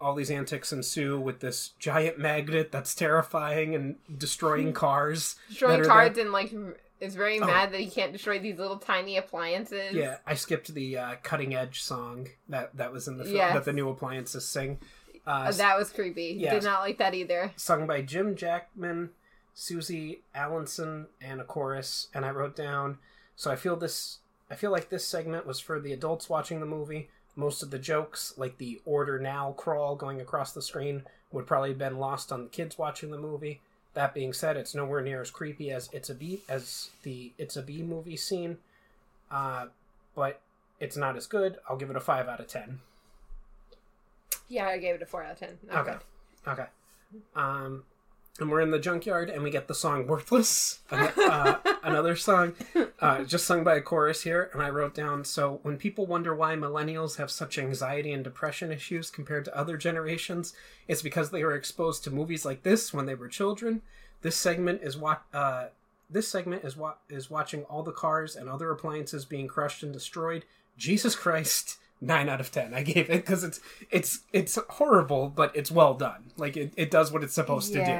All 0.00 0.14
these 0.14 0.30
antics 0.30 0.72
ensue 0.72 1.18
with 1.18 1.40
this 1.40 1.70
giant 1.78 2.18
magnet 2.18 2.70
that's 2.70 2.94
terrifying 2.94 3.74
and 3.74 3.96
destroying 4.18 4.72
cars. 4.74 5.36
Destroying 5.48 5.84
cars 5.84 6.16
and 6.18 6.32
like 6.32 6.54
is 7.00 7.14
very 7.14 7.38
Oh. 7.40 7.46
mad 7.46 7.72
that 7.72 7.80
he 7.80 7.88
can't 7.90 8.12
destroy 8.12 8.38
these 8.38 8.58
little 8.58 8.78
tiny 8.78 9.16
appliances. 9.16 9.92
Yeah, 9.94 10.18
I 10.26 10.34
skipped 10.34 10.72
the 10.72 10.96
uh, 10.98 11.14
cutting 11.22 11.54
edge 11.54 11.82
song 11.82 12.28
that 12.48 12.76
that 12.76 12.92
was 12.92 13.06
in 13.08 13.18
the 13.18 13.24
film 13.24 13.36
Yes. 13.36 13.54
that 13.54 13.64
the 13.64 13.72
new 13.72 13.88
appliances 13.88 14.46
sing. 14.48 14.78
Uh, 15.26 15.46
Uh, 15.48 15.52
that 15.52 15.76
was 15.78 15.90
creepy. 15.90 16.36
Yeah. 16.38 16.54
Did 16.54 16.62
not 16.64 16.80
like 16.80 16.98
that 16.98 17.14
either. 17.14 17.52
sung 17.56 17.86
by 17.86 18.00
Jim 18.02 18.36
Jackman, 18.36 19.10
Susie 19.54 20.20
Allanson, 20.34 21.06
and 21.20 21.40
a 21.40 21.44
chorus. 21.44 22.08
And 22.14 22.24
I 22.24 22.30
wrote 22.30 22.54
down. 22.56 22.98
So 23.36 23.50
I 23.50 23.56
feel 23.56 23.76
this. 23.76 24.18
I 24.50 24.54
feel 24.54 24.70
like 24.70 24.88
this 24.88 25.04
segment 25.06 25.44
was 25.46 25.58
for 25.58 25.80
the 25.80 25.92
adults 25.92 26.28
watching 26.28 26.60
the 26.60 26.66
movie. 26.66 27.08
Most 27.34 27.62
of 27.62 27.70
the 27.70 27.78
jokes, 27.78 28.32
like 28.36 28.58
the 28.58 28.80
"Order 28.84 29.18
Now" 29.18 29.52
crawl 29.58 29.96
going 29.96 30.20
across 30.20 30.52
the 30.52 30.62
screen, 30.62 31.04
would 31.32 31.46
probably 31.46 31.70
have 31.70 31.78
been 31.78 31.98
lost 31.98 32.30
on 32.32 32.44
the 32.44 32.48
kids 32.48 32.78
watching 32.78 33.10
the 33.10 33.18
movie. 33.18 33.60
That 33.96 34.12
being 34.12 34.34
said, 34.34 34.58
it's 34.58 34.74
nowhere 34.74 35.00
near 35.00 35.22
as 35.22 35.30
creepy 35.30 35.70
as 35.70 35.88
"It's 35.90 36.10
a 36.10 36.14
Bee" 36.14 36.42
as 36.50 36.90
the 37.02 37.32
"It's 37.38 37.56
a 37.56 37.62
Bee" 37.62 37.82
movie 37.82 38.18
scene, 38.18 38.58
uh, 39.30 39.68
but 40.14 40.42
it's 40.78 40.98
not 40.98 41.16
as 41.16 41.26
good. 41.26 41.56
I'll 41.66 41.78
give 41.78 41.88
it 41.88 41.96
a 41.96 42.00
five 42.00 42.28
out 42.28 42.38
of 42.38 42.46
ten. 42.46 42.80
Yeah, 44.48 44.66
I 44.66 44.76
gave 44.76 44.96
it 44.96 45.00
a 45.02 45.06
four 45.06 45.22
out 45.24 45.32
of 45.32 45.38
ten. 45.38 45.58
Not 45.66 45.88
Okay. 45.88 45.98
good. 46.44 46.50
Okay. 46.52 46.66
Um, 47.34 47.84
and 48.38 48.50
we're 48.50 48.60
in 48.60 48.70
the 48.70 48.78
junkyard, 48.78 49.30
and 49.30 49.42
we 49.42 49.50
get 49.50 49.68
the 49.68 49.74
song 49.74 50.06
"Worthless," 50.06 50.80
uh, 50.90 51.56
another 51.82 52.16
song, 52.16 52.54
uh, 53.00 53.24
just 53.24 53.46
sung 53.46 53.64
by 53.64 53.76
a 53.76 53.80
chorus 53.80 54.22
here. 54.22 54.50
And 54.52 54.62
I 54.62 54.70
wrote 54.70 54.94
down: 54.94 55.24
so 55.24 55.60
when 55.62 55.76
people 55.76 56.06
wonder 56.06 56.34
why 56.34 56.54
millennials 56.56 57.16
have 57.16 57.30
such 57.30 57.58
anxiety 57.58 58.12
and 58.12 58.24
depression 58.24 58.72
issues 58.72 59.10
compared 59.10 59.44
to 59.46 59.56
other 59.56 59.76
generations, 59.76 60.54
it's 60.88 61.02
because 61.02 61.30
they 61.30 61.44
were 61.44 61.54
exposed 61.54 62.04
to 62.04 62.10
movies 62.10 62.44
like 62.44 62.62
this 62.62 62.92
when 62.92 63.06
they 63.06 63.14
were 63.14 63.28
children. 63.28 63.82
This 64.22 64.36
segment 64.36 64.82
is 64.82 64.96
what. 64.96 65.22
Uh, 65.32 65.66
this 66.08 66.28
segment 66.28 66.64
is 66.64 66.76
what 66.76 67.00
is 67.08 67.30
watching 67.30 67.64
all 67.64 67.82
the 67.82 67.92
cars 67.92 68.36
and 68.36 68.48
other 68.48 68.70
appliances 68.70 69.24
being 69.24 69.48
crushed 69.48 69.82
and 69.82 69.92
destroyed. 69.92 70.44
Jesus 70.76 71.16
Christ, 71.16 71.78
nine 72.00 72.28
out 72.28 72.40
of 72.40 72.50
ten. 72.52 72.74
I 72.74 72.82
gave 72.82 73.10
it 73.10 73.26
because 73.26 73.42
it's 73.42 73.60
it's 73.90 74.20
it's 74.32 74.58
horrible, 74.68 75.28
but 75.28 75.54
it's 75.56 75.70
well 75.70 75.94
done. 75.94 76.30
Like 76.36 76.56
it, 76.56 76.72
it 76.76 76.90
does 76.90 77.10
what 77.10 77.24
it's 77.24 77.34
supposed 77.34 77.72
to 77.72 77.84
do. 77.84 77.90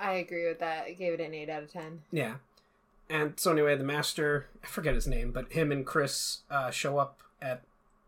Yeah, 0.00 0.08
I 0.08 0.12
agree 0.14 0.46
with 0.46 0.58
that. 0.60 0.84
I 0.86 0.92
gave 0.92 1.12
it 1.14 1.20
an 1.20 1.34
eight 1.34 1.48
out 1.48 1.62
of 1.62 1.72
ten. 1.72 2.02
Yeah. 2.12 2.34
And 3.08 3.34
so 3.40 3.50
anyway, 3.52 3.74
the 3.76 3.84
master, 3.84 4.46
I 4.62 4.66
forget 4.68 4.94
his 4.94 5.06
name, 5.06 5.32
but 5.32 5.52
him 5.52 5.72
and 5.72 5.84
Chris 5.84 6.38
uh, 6.50 6.70
show 6.70 6.98
up 6.98 7.20
at 7.42 7.62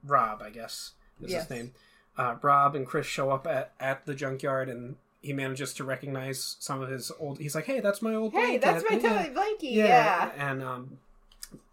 Rob, 0.06 0.40
I 0.42 0.50
guess 0.50 0.92
is 1.20 1.32
Yes. 1.32 1.42
his 1.42 1.50
name. 1.50 1.72
Uh, 2.16 2.36
Rob 2.40 2.76
and 2.76 2.86
Chris 2.86 3.06
show 3.06 3.30
up 3.30 3.46
at, 3.46 3.72
at 3.80 4.06
the 4.06 4.14
junkyard, 4.14 4.68
and 4.68 4.96
he 5.22 5.32
manages 5.32 5.72
to 5.74 5.84
recognize 5.84 6.56
some 6.60 6.80
of 6.80 6.88
his 6.90 7.10
old. 7.18 7.38
He's 7.38 7.54
like, 7.54 7.64
"Hey, 7.64 7.80
that's 7.80 8.00
my 8.02 8.14
old 8.14 8.32
Hey, 8.32 8.58
blanket." 8.58 8.62
that's 8.62 8.84
my 8.90 8.96
Yeah. 8.96 9.08
Totally 9.24 9.34
Blanky. 9.34 9.72
Yeah. 9.76 10.30
And 10.36 10.62
um, 10.62 10.98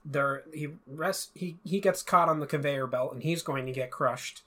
there 0.06 0.44
he 0.54 0.70
rest 0.88 1.32
he 1.36 1.58
he 1.66 1.80
gets 1.80 2.02
caught 2.02 2.30
on 2.30 2.40
the 2.40 2.48
conveyor 2.48 2.88
belt, 2.88 3.14
and 3.14 3.22
he's 3.22 3.42
going 3.44 3.66
to 3.66 3.72
get 3.72 3.92
crushed. 3.92 4.42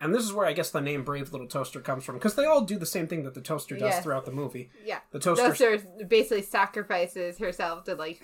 And 0.00 0.14
this 0.14 0.22
is 0.24 0.32
where 0.32 0.46
I 0.46 0.52
guess 0.52 0.70
the 0.70 0.80
name 0.80 1.02
Brave 1.02 1.32
Little 1.32 1.48
Toaster 1.48 1.80
comes 1.80 2.04
from, 2.04 2.14
because 2.16 2.36
they 2.36 2.44
all 2.44 2.60
do 2.60 2.78
the 2.78 2.86
same 2.86 3.08
thing 3.08 3.24
that 3.24 3.34
the 3.34 3.40
toaster 3.40 3.74
does 3.74 3.82
Yes. 3.94 4.02
throughout 4.04 4.24
the 4.26 4.30
movie. 4.30 4.70
Yeah. 4.84 5.00
The 5.10 5.18
toaster 5.18 5.48
Toaster 5.48 5.78
basically 6.06 6.42
sacrifices 6.42 7.38
herself 7.38 7.84
to 7.84 7.94
like, 7.96 8.22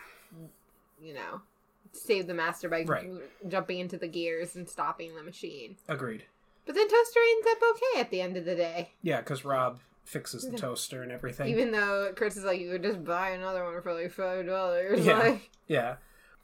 you 1.03 1.15
know, 1.15 1.41
save 1.93 2.27
the 2.29 2.35
master 2.35 2.69
by 2.69 2.83
Right. 2.85 3.11
jumping 3.49 3.79
into 3.81 3.97
the 3.97 4.07
gears 4.09 4.55
and 4.57 4.69
stopping 4.69 5.15
the 5.17 5.23
machine. 5.23 5.77
agreed. 5.89 6.25
But 6.67 6.75
then 6.77 6.89
Toaster 6.89 7.21
ends 7.35 7.47
up 7.51 7.59
okay 7.75 8.01
at 8.01 8.11
the 8.11 8.21
end 8.21 8.37
of 8.37 8.45
the 8.45 8.55
day. 8.55 8.93
Yeah, 9.03 9.19
because 9.21 9.45
Rob 9.45 9.81
fixes 10.05 10.49
the 10.49 10.57
toaster 10.59 11.03
and 11.03 11.11
everything. 11.13 11.49
Even 11.49 11.73
though 11.73 12.13
Chris 12.17 12.37
is 12.37 12.45
like, 12.45 12.61
you 12.61 12.71
could 12.71 12.83
just 12.85 13.05
buy 13.05 13.31
another 13.31 13.65
one 13.65 13.83
for 13.83 13.93
like 13.93 14.13
five 14.13 14.47
dollars. 14.47 15.05
Yeah. 15.05 15.19
Like, 15.19 15.51
yeah, 15.67 15.97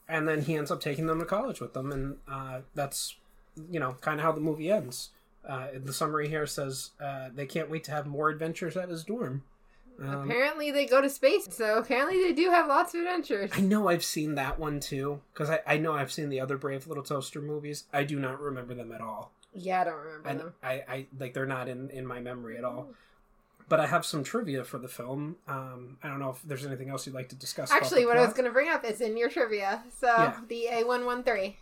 and 0.09 0.27
then 0.29 0.43
he 0.43 0.57
ends 0.57 0.71
up 0.71 0.81
taking 0.81 1.07
them 1.07 1.21
to 1.21 1.25
college 1.25 1.61
with 1.61 1.73
them, 1.73 1.90
and 1.93 2.19
uh, 2.29 2.61
that's 2.75 3.16
you 3.71 3.79
know 3.81 3.97
kind 4.03 4.19
of 4.21 4.25
how 4.25 4.33
the 4.33 4.40
movie 4.40 4.71
ends. 4.71 5.11
Uh, 5.46 5.68
the 5.83 5.92
summary 5.92 6.29
here 6.29 6.46
says 6.46 6.90
uh, 7.03 7.29
they 7.35 7.46
can't 7.46 7.70
wait 7.70 7.85
to 7.85 7.90
have 7.90 8.07
more 8.07 8.29
adventures 8.29 8.76
at 8.76 8.88
his 8.88 9.05
dorm. 9.05 9.42
Um, 10.00 10.31
apparently 10.31 10.70
they 10.70 10.87
go 10.87 11.00
to 11.03 11.11
space, 11.11 11.46
so 11.50 11.79
apparently 11.79 12.22
they 12.22 12.33
do 12.33 12.50
have 12.50 12.66
lots 12.68 12.94
of 12.94 13.00
adventures. 13.00 13.50
I 13.55 13.61
know 13.61 13.88
I've 13.88 14.05
seen 14.05 14.35
that 14.37 14.59
one 14.59 14.81
too 14.81 15.20
because 15.33 15.50
I, 15.50 15.61
I 15.66 15.76
know 15.76 15.92
I've 15.92 16.12
seen 16.12 16.31
the 16.31 16.40
other 16.40 16.57
Brave 16.57 16.87
Little 16.87 17.03
Toaster 17.03 17.40
movies. 17.42 17.85
I 17.92 18.05
do 18.05 18.18
not 18.18 18.40
remember 18.40 18.74
them 18.74 18.92
at 18.92 19.00
all. 19.00 19.33
Yeah, 19.53 19.83
I 19.83 19.85
don't 19.85 19.94
remember 19.96 20.29
And 20.29 20.40
them. 20.40 20.55
I, 20.62 20.72
I 20.88 21.07
like 21.18 21.35
they're 21.35 21.44
not 21.46 21.68
in, 21.68 21.90
in 21.90 22.07
my 22.07 22.20
memory 22.20 22.57
at 22.57 22.64
all. 22.64 22.88
But 23.68 23.79
I 23.79 23.87
have 23.87 24.05
some 24.05 24.24
trivia 24.24 24.64
for 24.64 24.79
the 24.79 24.88
film. 24.88 25.37
Um, 25.46 25.98
I 26.03 26.09
don't 26.09 26.18
know 26.18 26.31
if 26.31 26.42
there's 26.42 26.66
anything 26.66 26.88
else 26.88 27.07
you'd 27.07 27.14
like 27.14 27.29
to 27.29 27.37
discuss. 27.37 27.70
Actually, 27.70 28.05
what 28.05 28.16
I 28.16 28.24
was 28.24 28.33
going 28.33 28.46
to 28.46 28.50
bring 28.50 28.68
up 28.68 28.85
is 28.85 29.00
in 29.00 29.16
your 29.16 29.29
trivia. 29.29 29.83
So 30.00 30.09
Yeah. 30.09 30.37
the 30.48 30.66
A113, 30.72 31.55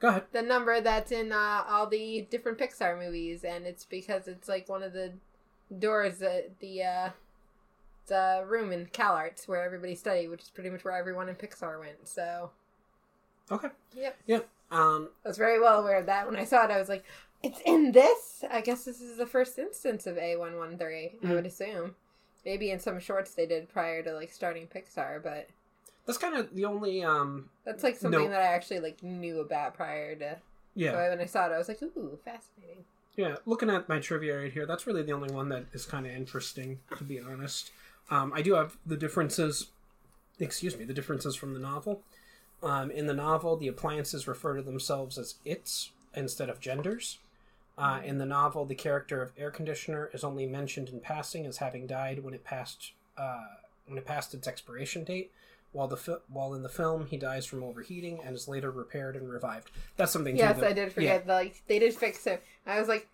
go 0.00 0.08
ahead. 0.08 0.24
the 0.32 0.42
number 0.42 0.80
that's 0.80 1.12
in 1.12 1.30
uh, 1.32 1.64
all 1.68 1.86
the 1.86 2.26
different 2.30 2.58
Pixar 2.58 2.98
movies, 2.98 3.44
and 3.44 3.66
it's 3.66 3.84
because 3.84 4.26
it's 4.26 4.48
like 4.48 4.68
one 4.68 4.82
of 4.82 4.92
the 4.92 5.12
doors 5.78 6.18
that 6.18 6.58
the 6.60 6.82
uh, 6.82 7.10
the 8.06 8.44
room 8.46 8.72
in 8.72 8.86
CalArts 8.86 9.46
where 9.46 9.62
everybody 9.62 9.94
studied, 9.94 10.28
which 10.28 10.42
is 10.42 10.50
pretty 10.50 10.70
much 10.70 10.84
where 10.84 10.96
everyone 10.96 11.28
in 11.28 11.36
Pixar 11.36 11.78
went. 11.78 12.08
So 12.08 12.50
Okay. 13.50 13.68
Yep. 13.96 14.16
Yeah. 14.26 14.40
Um, 14.70 15.10
I 15.24 15.28
was 15.28 15.36
very 15.38 15.60
well 15.60 15.80
aware 15.80 15.98
of 15.98 16.06
that. 16.06 16.26
When 16.26 16.36
I 16.36 16.44
saw 16.44 16.64
it, 16.64 16.70
I 16.70 16.78
was 16.78 16.88
like, 16.88 17.04
"It's 17.42 17.60
in 17.66 17.90
this." 17.92 18.44
I 18.48 18.60
guess 18.60 18.84
this 18.84 19.00
is 19.00 19.16
the 19.18 19.26
first 19.26 19.58
instance 19.58 20.06
of 20.06 20.16
A113. 20.16 21.18
I 21.22 21.26
Mhm. 21.26 21.34
would 21.34 21.46
assume. 21.46 21.96
Maybe 22.44 22.70
in 22.70 22.78
some 22.78 23.00
shorts 23.00 23.34
they 23.34 23.46
did 23.46 23.68
prior 23.68 24.02
to 24.04 24.12
like 24.14 24.30
starting 24.32 24.68
Pixar, 24.68 25.22
but 25.22 25.48
that's 26.06 26.18
kind 26.18 26.36
of 26.36 26.54
the 26.54 26.64
only. 26.64 27.02
Um, 27.04 27.50
That's 27.64 27.82
like 27.82 27.96
something 27.96 28.20
No. 28.24 28.28
that 28.30 28.40
I 28.40 28.46
actually 28.54 28.80
like 28.80 29.02
knew 29.02 29.40
about 29.40 29.74
prior 29.74 30.14
to. 30.16 30.38
yeah. 30.74 30.92
So 30.92 30.96
when 31.10 31.20
I 31.20 31.26
saw 31.26 31.46
it, 31.46 31.52
I 31.52 31.58
was 31.58 31.68
like, 31.68 31.82
"Ooh, 31.82 32.18
fascinating." 32.24 32.84
Yeah, 33.16 33.36
looking 33.46 33.68
at 33.70 33.88
my 33.88 33.98
trivia 33.98 34.38
right 34.38 34.52
here, 34.52 34.66
that's 34.66 34.86
really 34.86 35.02
the 35.02 35.12
only 35.12 35.32
one 35.34 35.48
that 35.50 35.64
is 35.72 35.84
kind 35.84 36.06
of 36.06 36.12
interesting, 36.12 36.78
to 36.96 37.04
be 37.04 37.20
honest. 37.20 37.70
Um, 38.10 38.32
I 38.34 38.40
do 38.40 38.54
have 38.54 38.76
the 38.86 38.96
differences, 38.96 39.66
excuse 40.38 40.76
me, 40.76 40.84
the 40.84 40.94
differences 40.94 41.36
from 41.36 41.52
the 41.52 41.60
novel. 41.60 42.02
Um, 42.62 42.90
in 42.90 43.06
the 43.06 43.14
novel, 43.14 43.56
the 43.56 43.68
appliances 43.68 44.26
refer 44.28 44.56
to 44.56 44.62
themselves 44.62 45.18
as 45.18 45.34
its 45.44 45.90
instead 46.14 46.48
of 46.48 46.60
genders. 46.60 47.18
Uh, 47.78 48.00
in 48.04 48.18
the 48.18 48.26
novel, 48.26 48.64
the 48.64 48.74
character 48.74 49.22
of 49.22 49.32
air 49.38 49.50
conditioner 49.50 50.10
is 50.12 50.22
only 50.24 50.46
mentioned 50.46 50.88
in 50.90 51.00
passing 51.00 51.46
as 51.46 51.58
having 51.58 51.86
died 51.86 52.22
when 52.22 52.34
it 52.34 52.44
passed 52.44 52.92
uh, 53.16 53.44
when 53.86 53.96
it 53.98 54.04
passed 54.06 54.34
its 54.34 54.46
expiration 54.46 55.04
date. 55.04 55.30
While 55.72 55.86
the 55.88 55.96
fi- 55.96 56.16
while 56.28 56.54
in 56.54 56.62
the 56.62 56.68
film, 56.68 57.06
he 57.06 57.16
dies 57.16 57.46
from 57.46 57.62
overheating 57.62 58.20
and 58.24 58.34
is 58.34 58.48
later 58.48 58.70
repaired 58.70 59.14
and 59.16 59.30
revived. 59.30 59.70
That's 59.96 60.10
something. 60.12 60.36
Yes, 60.36 60.56
that- 60.58 60.70
I 60.70 60.72
did 60.72 60.88
yeah. 60.88 60.94
forget. 60.94 61.26
that, 61.26 61.32
Like 61.34 61.62
they 61.68 61.78
did 61.78 61.94
fix 61.94 62.24
him. 62.24 62.38
I 62.66 62.78
was 62.80 62.88
like, 62.88 63.08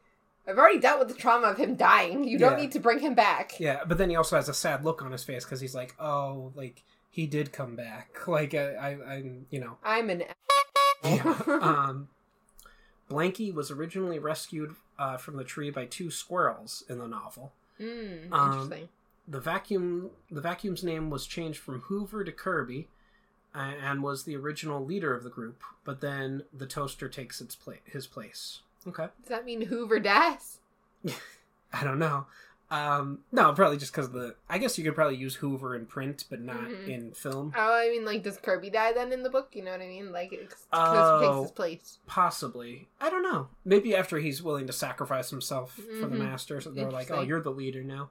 "I've 0.49 0.57
already 0.59 0.79
dealt 0.81 0.99
with 1.01 1.09
the 1.09 1.15
trauma 1.15 1.49
of 1.49 1.59
him 1.59 1.75
dying. 1.77 2.25
You 2.25 2.39
don't 2.39 2.53
Yeah. 2.53 2.63
need 2.63 2.73
to 2.73 2.81
bring 2.81 3.01
him 3.01 3.15
back." 3.15 3.61
Yeah, 3.61 3.85
but 3.87 3.99
then 3.99 4.09
he 4.11 4.17
also 4.17 4.37
has 4.37 4.49
a 4.49 4.55
sad 4.55 4.85
look 4.85 5.03
on 5.03 5.13
his 5.13 5.23
face 5.25 5.45
because 5.45 5.61
he's 5.61 5.75
like, 5.75 5.95
"Oh, 6.01 6.53
like 6.55 6.83
he 7.11 7.27
did 7.27 7.53
come 7.53 7.77
back." 7.77 8.09
Like 8.27 8.55
I, 8.55 8.73
I, 8.75 8.89
I 9.15 9.17
you 9.51 9.61
know, 9.61 9.77
I'm 9.85 10.09
an. 10.11 10.25
yeah. 11.05 11.43
um, 11.61 12.09
Blanky 13.11 13.53
was 13.55 13.71
originally 13.71 14.19
rescued 14.19 14.75
uh, 14.99 15.17
from 15.17 15.37
the 15.37 15.45
tree 15.45 15.71
by 15.71 15.85
two 15.85 16.11
squirrels 16.11 16.83
in 16.89 16.99
the 16.99 17.07
novel. 17.07 17.53
mm, 17.81 18.33
Um, 18.33 18.53
interesting. 18.53 18.89
The 19.29 19.41
vacuum, 19.41 20.11
the 20.31 20.41
vacuum's 20.41 20.85
name 20.85 21.11
was 21.11 21.27
changed 21.27 21.59
from 21.59 21.81
Hoover 21.83 22.23
to 22.25 22.33
Kirby, 22.33 22.89
and 23.55 24.03
was 24.03 24.25
the 24.25 24.37
original 24.37 24.85
leader 24.85 25.15
of 25.15 25.25
the 25.25 25.31
group. 25.31 25.63
But 25.85 26.01
then 26.01 26.45
the 26.53 26.67
toaster 26.67 27.09
takes 27.09 27.41
its 27.41 27.55
pla- 27.57 27.75
his 27.85 28.07
place. 28.07 28.61
Okay, 28.87 29.09
Does 29.23 29.29
that 29.31 29.45
mean 29.45 29.63
Hoover 29.63 29.99
dies? 29.99 30.59
I 31.73 31.83
don't 31.83 31.99
know. 31.99 32.27
Um, 32.69 33.21
no, 33.31 33.53
probably 33.53 33.77
just 33.79 33.93
because 33.93 34.11
the. 34.11 34.35
I 34.49 34.59
guess 34.59 34.77
you 34.77 34.83
could 34.85 34.95
probably 34.97 35.17
use 35.17 35.37
Hoover 35.37 35.75
in 35.77 35.87
print, 35.87 36.25
but 36.29 36.41
not 36.41 36.57
Mhm. 36.69 36.89
in 36.89 37.13
film. 37.13 37.53
Oh, 37.57 37.75
I 37.75 37.89
mean, 37.91 38.05
like, 38.05 38.25
does 38.25 38.39
Kirby 38.39 38.71
die 38.71 38.93
then 38.93 39.13
in 39.13 39.23
the 39.23 39.31
book? 39.31 39.51
You 39.55 39.63
know 39.65 39.71
what 39.71 39.81
I 39.81 39.87
mean? 39.87 40.11
Like, 40.13 40.33
it's, 40.33 40.67
Oh. 40.73 41.21
Takes 41.21 41.43
his 41.43 41.51
place. 41.53 41.99
Possibly. 42.07 42.89
I 43.01 43.09
don't 43.09 43.23
know. 43.23 43.49
Maybe 43.65 43.95
after 43.95 44.19
he's 44.19 44.43
willing 44.43 44.67
to 44.67 44.73
sacrifice 44.73 45.31
himself 45.31 45.75
for 45.75 46.07
the 46.07 46.17
Mhm. 46.17 46.19
master, 46.19 46.61
so 46.61 46.71
they're 46.71 46.91
like, 46.91 47.11
"Oh, 47.11 47.23
you're 47.23 47.41
the 47.41 47.53
leader 47.53 47.85
now." 47.85 48.11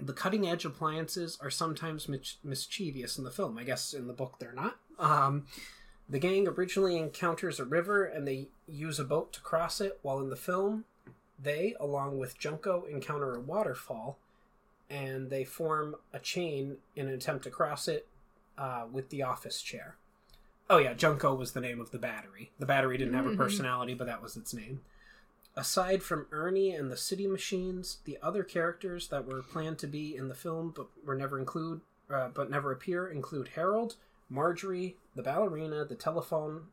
The 0.00 0.12
cutting 0.12 0.46
edge 0.46 0.64
appliances 0.64 1.38
are 1.40 1.50
sometimes 1.50 2.08
mis- 2.08 2.36
mischievous 2.42 3.16
in 3.16 3.24
the 3.24 3.30
film. 3.30 3.56
I 3.58 3.64
guess 3.64 3.94
in 3.94 4.06
the 4.06 4.12
book 4.12 4.36
they're 4.38 4.52
not. 4.52 4.76
Um, 4.98 5.46
the 6.08 6.18
gang 6.18 6.46
originally 6.48 6.96
encounters 6.96 7.58
a 7.60 7.64
river 7.64 8.04
and 8.04 8.26
they 8.26 8.48
use 8.68 8.98
a 8.98 9.04
boat 9.04 9.32
to 9.34 9.40
cross 9.40 9.80
it, 9.80 9.98
while 10.02 10.18
in 10.20 10.30
the 10.30 10.36
film, 10.36 10.84
they, 11.42 11.74
along 11.80 12.18
with 12.18 12.38
Junko, 12.38 12.84
encounter 12.90 13.34
a 13.34 13.40
waterfall 13.40 14.18
and 14.90 15.30
they 15.30 15.44
form 15.44 15.96
a 16.12 16.18
chain 16.18 16.76
in 16.94 17.08
an 17.08 17.14
attempt 17.14 17.44
to 17.44 17.50
cross 17.50 17.88
it 17.88 18.06
uh, 18.58 18.84
with 18.90 19.08
the 19.10 19.22
office 19.22 19.62
chair. 19.62 19.96
Oh 20.68 20.78
yeah, 20.78 20.94
Junko 20.94 21.34
was 21.34 21.52
the 21.52 21.60
name 21.60 21.80
of 21.80 21.90
the 21.90 21.98
battery. 21.98 22.50
The 22.58 22.66
battery 22.66 22.96
didn't 22.98 23.14
have 23.14 23.26
a 23.26 23.30
Mhm. 23.30 23.36
personality, 23.36 23.94
but 23.94 24.06
that 24.06 24.22
was 24.22 24.36
its 24.36 24.52
name. 24.54 24.80
Aside 25.56 26.02
from 26.02 26.26
Ernie 26.32 26.72
and 26.72 26.90
the 26.90 26.96
city 26.96 27.26
machines, 27.26 27.98
the 28.04 28.18
other 28.20 28.42
characters 28.42 29.08
that 29.08 29.26
were 29.26 29.42
planned 29.42 29.78
to 29.78 29.86
be 29.86 30.16
in 30.16 30.28
the 30.28 30.34
film 30.34 30.72
but 30.74 30.88
were 31.04 31.14
never 31.14 31.38
include, 31.38 31.80
uh, 32.10 32.28
but 32.34 32.50
never 32.50 32.72
appear 32.72 33.06
include 33.06 33.48
Harold, 33.54 33.94
Marjorie, 34.28 34.96
the 35.14 35.22
ballerina, 35.22 35.84
the 35.84 35.94
telephone, 35.94 36.66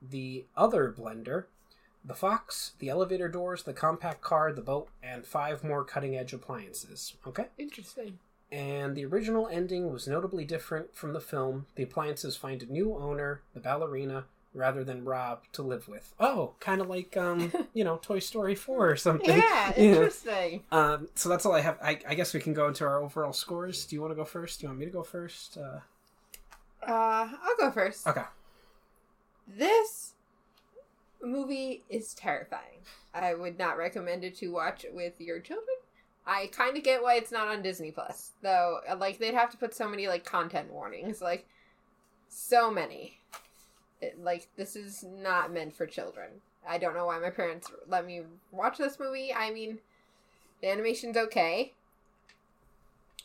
the 0.00 0.44
other 0.56 0.94
blender, 0.96 1.46
the 2.04 2.14
fox, 2.14 2.72
the 2.78 2.88
elevator 2.88 3.28
doors, 3.28 3.64
the 3.64 3.72
compact 3.72 4.20
car, 4.20 4.52
the 4.52 4.62
boat, 4.62 4.88
and 5.02 5.26
five 5.26 5.64
more 5.64 5.84
cutting 5.84 6.16
edge 6.16 6.32
appliances. 6.32 7.14
Okay? 7.26 7.46
Interesting. 7.58 8.18
And 8.50 8.94
the 8.94 9.04
original 9.04 9.48
ending 9.48 9.92
was 9.92 10.08
notably 10.08 10.44
different 10.44 10.94
from 10.94 11.12
the 11.12 11.20
film. 11.20 11.66
The 11.74 11.82
appliances 11.82 12.36
find 12.36 12.62
a 12.62 12.72
new 12.72 12.94
owner, 12.94 13.42
the 13.52 13.60
ballerina, 13.60 14.24
rather 14.58 14.84
than 14.84 15.04
Rob 15.04 15.44
to 15.52 15.62
live 15.62 15.88
with. 15.88 16.12
Oh, 16.20 16.54
kind 16.60 16.80
of 16.80 16.88
like 16.88 17.16
um, 17.16 17.52
you 17.74 17.84
know, 17.84 17.96
Toy 18.02 18.18
Story 18.18 18.54
4 18.54 18.90
or 18.90 18.96
something. 18.96 19.36
Yeah, 19.38 19.72
interesting. 19.76 20.64
Um, 20.70 21.08
so 21.14 21.28
that's 21.28 21.46
all 21.46 21.52
I 21.54 21.60
have. 21.60 21.78
I, 21.82 21.98
I 22.06 22.14
guess 22.14 22.34
we 22.34 22.40
can 22.40 22.52
go 22.54 22.68
into 22.68 22.84
our 22.84 23.02
overall 23.02 23.32
scores. 23.32 23.86
Do 23.86 23.96
you 23.96 24.02
want 24.02 24.10
to 24.10 24.16
go 24.16 24.24
first? 24.24 24.60
Do 24.60 24.64
you 24.64 24.68
want 24.68 24.80
me 24.80 24.86
to 24.86 24.92
go 24.92 25.02
first? 25.02 25.56
Uh, 25.56 25.80
Uh, 26.86 27.28
I'll 27.42 27.56
go 27.58 27.70
first. 27.70 28.06
okay. 28.06 28.24
This 29.46 30.14
movie 31.22 31.84
is 31.88 32.14
terrifying. 32.14 32.80
I 33.14 33.34
would 33.34 33.58
not 33.58 33.78
recommend 33.78 34.24
it 34.24 34.36
to 34.36 34.48
watch 34.52 34.84
with 34.92 35.14
your 35.20 35.40
children. 35.40 35.66
I 36.26 36.48
kind 36.52 36.76
of 36.76 36.82
get 36.84 37.02
why 37.02 37.14
it's 37.14 37.32
not 37.32 37.48
on 37.48 37.62
Disney 37.62 37.90
Plus, 37.90 38.32
though. 38.42 38.80
Like 38.98 39.18
they'd 39.18 39.34
have 39.34 39.50
to 39.50 39.56
put 39.56 39.74
so 39.74 39.88
many 39.88 40.06
like 40.08 40.24
content 40.24 40.70
warnings, 40.70 41.22
like 41.22 41.46
so 42.28 42.70
many. 42.70 43.18
Like 44.20 44.48
this 44.56 44.76
is 44.76 45.04
not 45.04 45.52
meant 45.52 45.74
for 45.74 45.86
children. 45.86 46.28
I 46.68 46.78
don't 46.78 46.94
know 46.94 47.06
why 47.06 47.18
my 47.18 47.30
parents 47.30 47.70
let 47.88 48.06
me 48.06 48.22
watch 48.52 48.78
this 48.78 48.98
movie. 49.00 49.32
I 49.34 49.50
mean, 49.50 49.78
the 50.60 50.70
animation's 50.70 51.16
okay, 51.16 51.72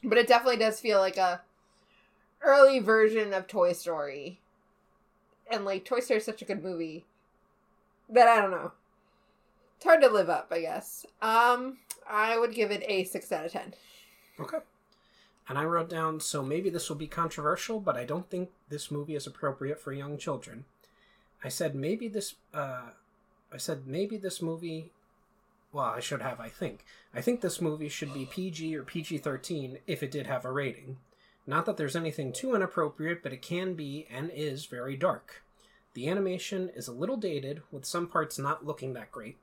but 0.03 0.17
it 0.17 0.27
definitely 0.27 0.57
does 0.57 0.79
feel 0.79 0.99
like 0.99 1.17
a 1.17 1.41
early 2.41 2.79
version 2.79 3.33
of 3.33 3.47
Toy 3.47 3.73
Story 3.73 4.39
and 5.49 5.65
like 5.65 5.85
Toy 5.85 5.99
Story 5.99 6.19
is 6.19 6.25
such 6.25 6.41
a 6.41 6.45
good 6.45 6.63
movie 6.63 7.05
that 8.09 8.27
I 8.27 8.41
don't 8.41 8.51
know. 8.51 8.71
It's 9.75 9.85
hard 9.85 10.01
to 10.01 10.09
live 10.09 10.29
up, 10.29 10.47
I 10.51 10.61
guess. 10.61 11.05
Um, 11.21 11.77
I 12.09 12.37
would 12.37 12.53
give 12.53 12.71
it 12.71 12.83
a 12.87 13.03
six 13.03 13.31
out 13.31 13.45
of 13.45 13.51
ten. 13.51 13.73
Okay. 14.39 14.57
And 15.47 15.57
I 15.57 15.65
wrote 15.65 15.89
down, 15.89 16.19
so 16.19 16.41
maybe 16.41 16.69
this 16.69 16.89
will 16.89 16.95
be 16.95 17.07
controversial, 17.07 17.79
but 17.79 17.97
I 17.97 18.05
don't 18.05 18.29
think 18.29 18.49
this 18.69 18.89
movie 18.89 19.15
is 19.15 19.27
appropriate 19.27 19.79
for 19.79 19.91
young 19.91 20.17
children. 20.17 20.65
I 21.43 21.49
said 21.49 21.75
maybe 21.75 22.07
this, 22.07 22.35
uh, 22.53 22.91
I 23.51 23.57
said 23.57 23.85
maybe 23.85 24.15
this 24.15 24.41
movie, 24.41 24.91
well, 25.73 25.85
I 25.85 25.99
should 25.99 26.21
have, 26.21 26.39
I 26.39 26.47
think. 26.47 26.85
I 27.13 27.21
think 27.21 27.41
this 27.41 27.59
movie 27.59 27.89
should 27.89 28.13
be 28.13 28.25
PG 28.25 28.75
or 28.75 28.83
PG 28.83 29.17
13 29.17 29.79
if 29.85 30.01
it 30.01 30.11
did 30.11 30.27
have 30.27 30.45
a 30.45 30.51
rating. 30.51 30.97
Not 31.45 31.65
that 31.65 31.75
there's 31.75 31.95
anything 31.95 32.31
too 32.31 32.55
inappropriate, 32.55 33.21
but 33.21 33.33
it 33.33 33.41
can 33.41 33.73
be 33.73 34.07
and 34.09 34.31
is 34.31 34.65
very 34.65 34.95
dark. 34.95 35.43
The 35.93 36.07
animation 36.07 36.69
is 36.73 36.87
a 36.87 36.93
little 36.93 37.17
dated, 37.17 37.61
with 37.69 37.85
some 37.85 38.07
parts 38.07 38.39
not 38.39 38.65
looking 38.65 38.93
that 38.93 39.11
great. 39.11 39.37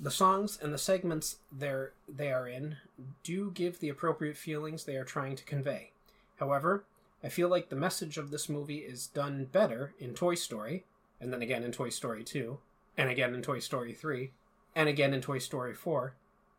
The 0.00 0.10
songs 0.10 0.58
and 0.60 0.74
the 0.74 0.78
segments 0.78 1.36
they're, 1.52 1.92
they 2.08 2.32
are 2.32 2.48
in 2.48 2.76
do 3.22 3.50
give 3.52 3.78
the 3.78 3.88
appropriate 3.88 4.36
feelings 4.36 4.84
they 4.84 4.96
are 4.96 5.04
trying 5.04 5.36
to 5.36 5.44
convey. 5.44 5.92
However, 6.36 6.84
I 7.22 7.28
feel 7.28 7.48
like 7.48 7.68
the 7.68 7.76
message 7.76 8.18
of 8.18 8.30
this 8.30 8.48
movie 8.48 8.78
is 8.78 9.06
done 9.06 9.46
better 9.46 9.94
in 9.98 10.14
Toy 10.14 10.34
Story, 10.34 10.84
and 11.20 11.32
then 11.32 11.42
again 11.42 11.62
in 11.62 11.72
Toy 11.72 11.88
Story 11.88 12.24
2, 12.24 12.58
and 12.98 13.08
again 13.08 13.34
in 13.34 13.40
Toy 13.40 13.60
Story 13.60 13.92
3, 13.92 14.30
and 14.74 14.88
again 14.88 15.14
in 15.14 15.20
Toy 15.20 15.38
Story 15.38 15.74
4, 15.74 16.14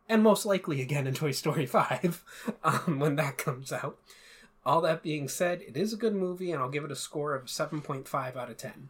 and 0.08 0.22
most 0.22 0.46
likely 0.46 0.80
again 0.80 1.06
in 1.06 1.14
Toy 1.14 1.30
Story 1.30 1.66
5 1.66 2.24
um, 2.64 2.98
when 2.98 3.16
that 3.16 3.38
comes 3.38 3.70
out. 3.70 3.98
All 4.64 4.80
that 4.80 5.02
being 5.02 5.28
said, 5.28 5.62
it 5.62 5.76
is 5.76 5.92
a 5.92 5.98
good 5.98 6.14
movie, 6.14 6.50
and 6.50 6.60
I'll 6.60 6.70
give 6.70 6.84
it 6.84 6.90
a 6.90 6.96
score 6.96 7.34
of 7.34 7.44
7.5 7.44 8.36
out 8.36 8.50
of 8.50 8.56
10 8.56 8.88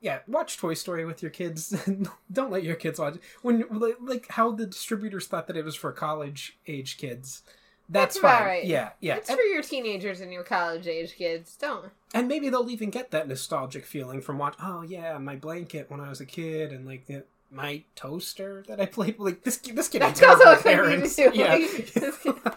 yeah, 0.00 0.20
watch 0.26 0.58
Toy 0.58 0.74
Story 0.74 1.04
with 1.04 1.22
your 1.22 1.30
kids. 1.30 1.74
Don't 2.32 2.50
let 2.50 2.62
your 2.62 2.76
kids 2.76 2.98
watch 2.98 3.16
it. 3.16 3.22
when 3.42 3.64
like, 4.00 4.26
how 4.30 4.52
the 4.52 4.66
distributors 4.66 5.26
thought 5.26 5.46
that 5.46 5.56
it 5.56 5.64
was 5.64 5.74
for 5.74 5.92
college 5.92 6.58
age 6.66 6.98
kids. 6.98 7.42
That's, 7.88 8.16
That's 8.16 8.18
fine. 8.38 8.46
right. 8.46 8.64
Yeah, 8.64 8.90
yeah. 9.00 9.16
It's 9.16 9.28
And, 9.30 9.38
for 9.38 9.44
your 9.44 9.62
teenagers 9.62 10.20
and 10.20 10.32
your 10.32 10.42
college 10.42 10.88
age 10.88 11.14
kids. 11.14 11.56
Don't. 11.56 11.92
and 12.12 12.26
maybe 12.26 12.48
they'll 12.48 12.68
even 12.68 12.90
get 12.90 13.12
that 13.12 13.28
nostalgic 13.28 13.86
feeling 13.86 14.20
from 14.20 14.38
watch. 14.38 14.56
Oh 14.60 14.82
yeah, 14.82 15.16
my 15.18 15.36
blanket 15.36 15.88
when 15.88 16.00
I 16.00 16.08
was 16.08 16.20
a 16.20 16.26
kid, 16.26 16.72
and 16.72 16.84
like 16.84 17.06
the, 17.06 17.24
my 17.50 17.82
toaster 17.94 18.64
that 18.68 18.80
I 18.80 18.86
played. 18.86 19.18
with. 19.18 19.26
Like 19.34 19.44
this, 19.44 19.58
this 19.58 19.88
kid 19.88 20.02
That's 20.02 20.22
also 20.22 20.52
you 20.52 20.56
parents. 20.58 21.16
do. 21.16 21.30
Yeah, 21.34 21.58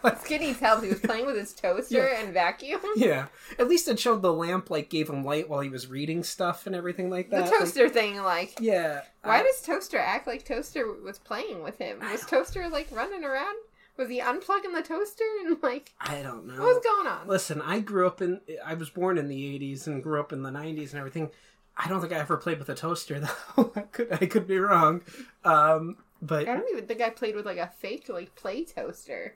Like, 0.03 0.19
Skinny 0.25 0.53
tells 0.53 0.83
he 0.83 0.89
was 0.89 0.99
playing 0.99 1.25
with 1.25 1.35
his 1.35 1.53
toaster 1.53 2.07
and 2.07 2.33
vacuum. 2.33 2.81
yeah. 2.95 3.27
At 3.57 3.67
least 3.67 3.87
it 3.87 3.99
showed 3.99 4.21
the 4.21 4.33
lamp 4.33 4.69
like 4.69 4.89
gave 4.89 5.09
him 5.09 5.23
light 5.23 5.49
while 5.49 5.61
he 5.61 5.69
was 5.69 5.87
reading 5.87 6.23
stuff 6.23 6.65
and 6.67 6.75
everything 6.75 7.09
like 7.09 7.29
The 7.29 7.37
that. 7.37 7.51
Like, 7.51 7.59
toaster 7.59 7.89
thing, 7.89 8.17
like, 8.23 8.57
yeah. 8.59 9.01
why 9.23 9.39
I- 9.39 9.43
does 9.43 9.61
Toaster 9.61 9.97
act 9.99 10.27
like 10.27 10.45
Toaster 10.45 10.91
was 11.03 11.19
playing 11.19 11.63
with 11.63 11.77
him? 11.77 11.99
Was 11.99 12.25
Toaster 12.25 12.67
like 12.69 12.87
running 12.91 13.23
around? 13.23 13.55
Was 13.97 14.07
he 14.09 14.21
unplugging 14.21 14.73
the 14.73 14.81
toaster 14.81 15.25
and 15.45 15.61
like, 15.61 15.93
I 15.99 16.21
don't 16.23 16.47
know. 16.47 16.53
what 16.53 16.75
was 16.75 16.83
going 16.83 17.07
on? 17.07 17.27
Listen, 17.27 17.61
I 17.61 17.79
grew 17.81 18.07
up 18.07 18.21
in. 18.21 18.39
I 18.65 18.73
was 18.75 18.89
born 18.89 19.17
in 19.17 19.27
the 19.27 19.59
'80s 19.59 19.87
and 19.87 20.01
grew 20.01 20.21
up 20.21 20.31
in 20.31 20.41
the 20.41 20.49
'90s 20.51 20.91
and 20.91 20.99
everything. 20.99 21.29
I 21.81 21.87
don't 21.87 22.01
think 22.01 22.11
I 22.11 22.17
ever 22.17 22.35
played 22.37 22.59
with 22.59 22.67
a 22.69 22.75
toaster 22.75 23.19
though. 23.55 23.71
I 23.75 23.81
could 23.81 24.07
I 24.11 24.25
could 24.25 24.45
be 24.47 24.59
wrong, 24.59 25.01
um, 25.45 25.95
but 26.21 26.47
I 26.47 26.55
don't 26.55 26.69
even 26.71 26.85
think 26.85 27.01
I 27.01 27.09
played 27.09 27.35
with 27.35 27.45
like 27.45 27.57
a 27.57 27.71
fake 27.79 28.09
like 28.09 28.35
play 28.35 28.65
toaster, 28.65 29.35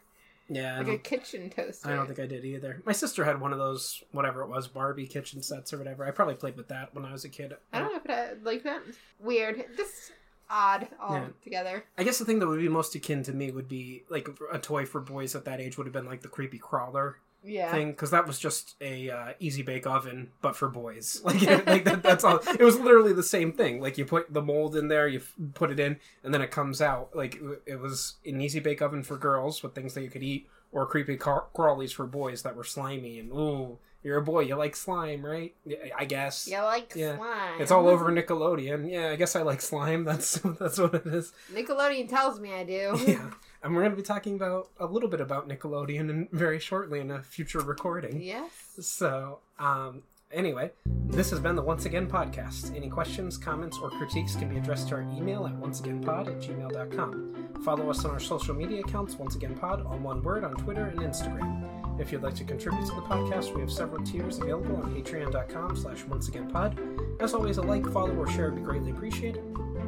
yeah, 0.50 0.78
like 0.80 0.88
a 0.90 0.98
kitchen 0.98 1.50
toaster. 1.50 1.90
I 1.90 1.96
don't 1.96 2.06
think 2.08 2.20
I 2.20 2.26
did 2.26 2.44
either. 2.44 2.82
My 2.86 2.92
sister 2.92 3.24
had 3.24 3.40
one 3.40 3.54
of 3.54 3.60
those 3.60 4.04
whatever 4.12 4.42
it 4.42 4.50
was 4.50 4.68
Barbie 4.68 5.08
kitchen 5.08 5.42
sets 5.42 5.72
or 5.74 5.78
whatever. 5.78 6.06
I 6.06 6.12
probably 6.12 6.36
played 6.36 6.58
with 6.58 6.68
that 6.68 6.94
when 6.94 7.06
I 7.06 7.12
was 7.14 7.24
a 7.24 7.30
kid. 7.30 7.54
I 7.72 7.80
don't 7.80 7.92
know 7.94 8.00
if 8.04 8.32
it 8.34 8.44
like 8.44 8.64
that. 8.64 8.82
Weird, 9.22 9.64
just 9.78 10.12
odd 10.50 10.90
all 11.00 11.16
Yeah. 11.16 11.28
together. 11.42 11.86
I 11.98 12.04
guess 12.04 12.20
the 12.20 12.26
thing 12.26 12.40
that 12.40 12.48
would 12.48 12.60
be 12.60 12.68
most 12.70 12.94
akin 12.94 13.24
to 13.24 13.32
me 13.34 13.52
would 13.52 13.70
be 13.70 14.04
like 14.10 14.28
a 14.52 14.60
toy 14.60 14.86
for 14.86 15.00
boys 15.00 15.34
at 15.36 15.46
that 15.46 15.62
age 15.62 15.78
would 15.78 15.88
have 15.88 15.94
been 15.94 16.06
like 16.06 16.22
the 16.22 16.28
creepy 16.28 16.58
crawler 16.60 17.18
Yeah, 17.46 17.72
thing 17.72 17.92
because 17.92 18.12
that 18.12 18.26
was 18.26 18.40
just 18.40 18.76
a 18.82 19.10
uh, 19.10 19.34
easy 19.40 19.62
bake 19.64 19.86
oven 19.86 20.32
but 20.42 20.56
for 20.56 20.70
boys. 20.70 21.22
Like, 21.26 21.42
like 21.68 21.84
that, 21.86 22.02
that's 22.04 22.24
all 22.24 22.38
it 22.38 22.62
was 22.64 22.80
literally 22.80 23.14
the 23.14 23.24
same 23.24 23.52
thing. 23.52 23.82
Like 23.82 23.98
you 23.98 24.06
put 24.06 24.34
the 24.34 24.42
mold 24.42 24.76
in 24.76 24.88
there 24.88 25.08
you 25.08 25.20
f- 25.20 25.34
put 25.54 25.70
it 25.72 25.80
in 25.80 25.98
and 26.24 26.34
then 26.34 26.42
it 26.42 26.52
comes 26.52 26.82
out. 26.82 27.10
Like 27.16 27.36
it- 27.36 27.62
it 27.74 27.80
was 27.80 28.16
an 28.26 28.40
easy 28.42 28.60
bake 28.60 28.82
oven 28.82 29.04
for 29.04 29.18
girls 29.18 29.62
with 29.64 29.76
things 29.76 29.94
that 29.94 30.04
you 30.04 30.10
could 30.10 30.24
eat 30.24 30.48
or 30.72 30.86
creepy 30.86 31.18
car- 31.18 31.46
crawlies 31.56 31.94
for 31.94 32.06
boys 32.08 32.42
that 32.44 32.56
were 32.56 32.64
slimy 32.64 33.20
and 33.20 33.32
ooh 33.32 33.78
you're 34.04 34.18
a 34.18 34.22
boy 34.24 34.42
you 34.42 34.54
like 34.56 34.76
slime 34.76 35.26
right? 35.26 35.54
I 35.98 36.04
guess. 36.06 36.48
You 36.48 36.60
like 36.60 36.94
Yeah. 36.96 37.16
slime. 37.18 37.62
it's 37.62 37.72
all 37.72 37.88
over 37.88 38.12
nickelodeon. 38.12 38.92
Yeah 38.92 39.10
i 39.10 39.16
guess 39.16 39.36
i 39.36 39.42
like 39.44 39.62
slime. 39.62 40.04
That's 40.10 40.34
that's 40.60 40.78
what 40.80 40.94
it 40.96 41.06
is. 41.08 41.32
Nickelodeon 41.54 42.10
tells 42.10 42.40
me 42.40 42.54
I 42.54 42.64
do. 42.64 42.98
yeah 43.08 43.30
and 43.64 43.74
we're 43.74 43.82
going 43.82 43.92
to 43.92 43.98
be 43.98 44.04
talking 44.04 44.36
about 44.36 44.70
a 44.80 44.86
little 44.86 45.10
bit 45.10 45.22
about 45.22 45.48
nickelodeon 45.48 46.30
very 46.32 46.60
shortly 46.60 47.00
in 47.00 47.10
a 47.12 47.22
future 47.24 47.60
recording 47.60 48.22
Yes. 48.22 48.52
so, 48.82 49.40
um, 49.60 50.04
anyway, 50.32 50.72
this 50.86 51.30
has 51.30 51.40
been 51.40 51.56
the 51.56 51.62
Once 51.62 51.86
Again 51.86 52.08
podcast. 52.08 52.76
Any 52.76 52.90
questions, 52.90 53.38
comments, 53.38 53.78
or 53.78 53.90
critiques 53.92 54.36
can 54.36 54.50
be 54.50 54.58
addressed 54.58 54.90
to 54.90 54.96
our 54.96 55.02
email 55.02 55.46
at 55.46 55.54
onceagainpod 55.62 56.28
at 56.28 56.40
gmail.com. 56.42 57.62
Follow 57.64 57.90
us 57.90 58.04
on 58.04 58.12
our 58.12 58.20
social 58.20 58.54
media 58.56 58.80
accounts, 58.82 59.16
Once 59.16 59.36
Again 59.36 59.56
Pod, 59.56 59.86
on 59.86 60.04
one 60.04 60.22
word 60.24 60.44
on 60.44 60.54
Twitter 60.56 60.86
and 60.86 61.00
Instagram. 61.00 61.70
If 62.02 62.12
you'd 62.12 62.24
like 62.24 62.34
to 62.36 62.44
contribute 62.44 62.86
to 62.88 62.96
the 62.96 63.02
podcast, 63.02 63.54
we 63.54 63.62
have 63.62 63.72
several 63.72 64.04
tiers 64.04 64.40
available 64.40 64.78
on 64.78 64.94
patreon.com 64.96 65.76
slash 65.78 66.02
onceagainpod. 66.06 67.22
As 67.22 67.36
always, 67.36 67.58
a 67.58 67.62
like, 67.62 67.86
follow, 67.92 68.16
or 68.16 68.28
share 68.28 68.46
would 68.50 68.56
be 68.56 68.62
greatly 68.64 68.90
appreciated. 68.92 69.44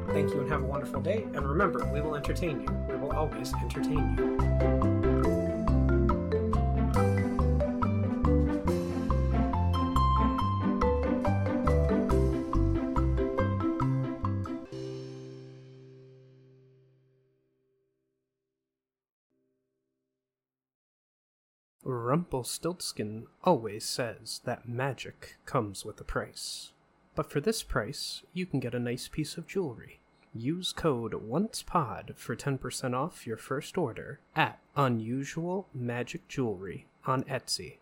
Thank 0.07 0.33
you 0.33 0.41
and 0.41 0.49
have 0.49 0.61
a 0.61 0.65
wonderful 0.65 1.01
day. 1.01 1.23
And 1.33 1.47
remember, 1.47 1.85
we 1.91 2.01
will 2.01 2.15
entertain 2.15 2.61
you. 2.61 2.71
We 2.89 2.95
will 2.95 3.11
always 3.11 3.53
entertain 3.53 4.15
you. 4.17 4.35
Rumpelstiltskin 21.87 23.27
always 23.43 23.85
says 23.85 24.41
that 24.45 24.67
magic 24.67 25.35
comes 25.45 25.85
with 25.85 25.99
a 25.99 26.03
price. 26.03 26.71
But 27.15 27.31
for 27.31 27.39
this 27.39 27.63
price, 27.63 28.23
you 28.33 28.45
can 28.45 28.59
get 28.59 28.75
a 28.75 28.79
nice 28.79 29.07
piece 29.07 29.37
of 29.37 29.47
jewelry. 29.47 29.99
Use 30.33 30.73
code 30.73 31.13
ONCEPOD 31.13 32.15
for 32.15 32.35
10% 32.35 32.93
off 32.93 33.25
your 33.25 33.37
first 33.37 33.77
order 33.77 34.19
at 34.35 34.59
Unusual 34.75 35.67
Magic 35.73 36.27
Jewelry 36.27 36.87
on 37.05 37.23
Etsy. 37.23 37.77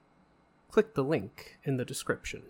Click 0.70 0.96
the 0.96 1.04
link 1.04 1.58
in 1.64 1.78
the 1.78 1.86
description. 1.86 2.42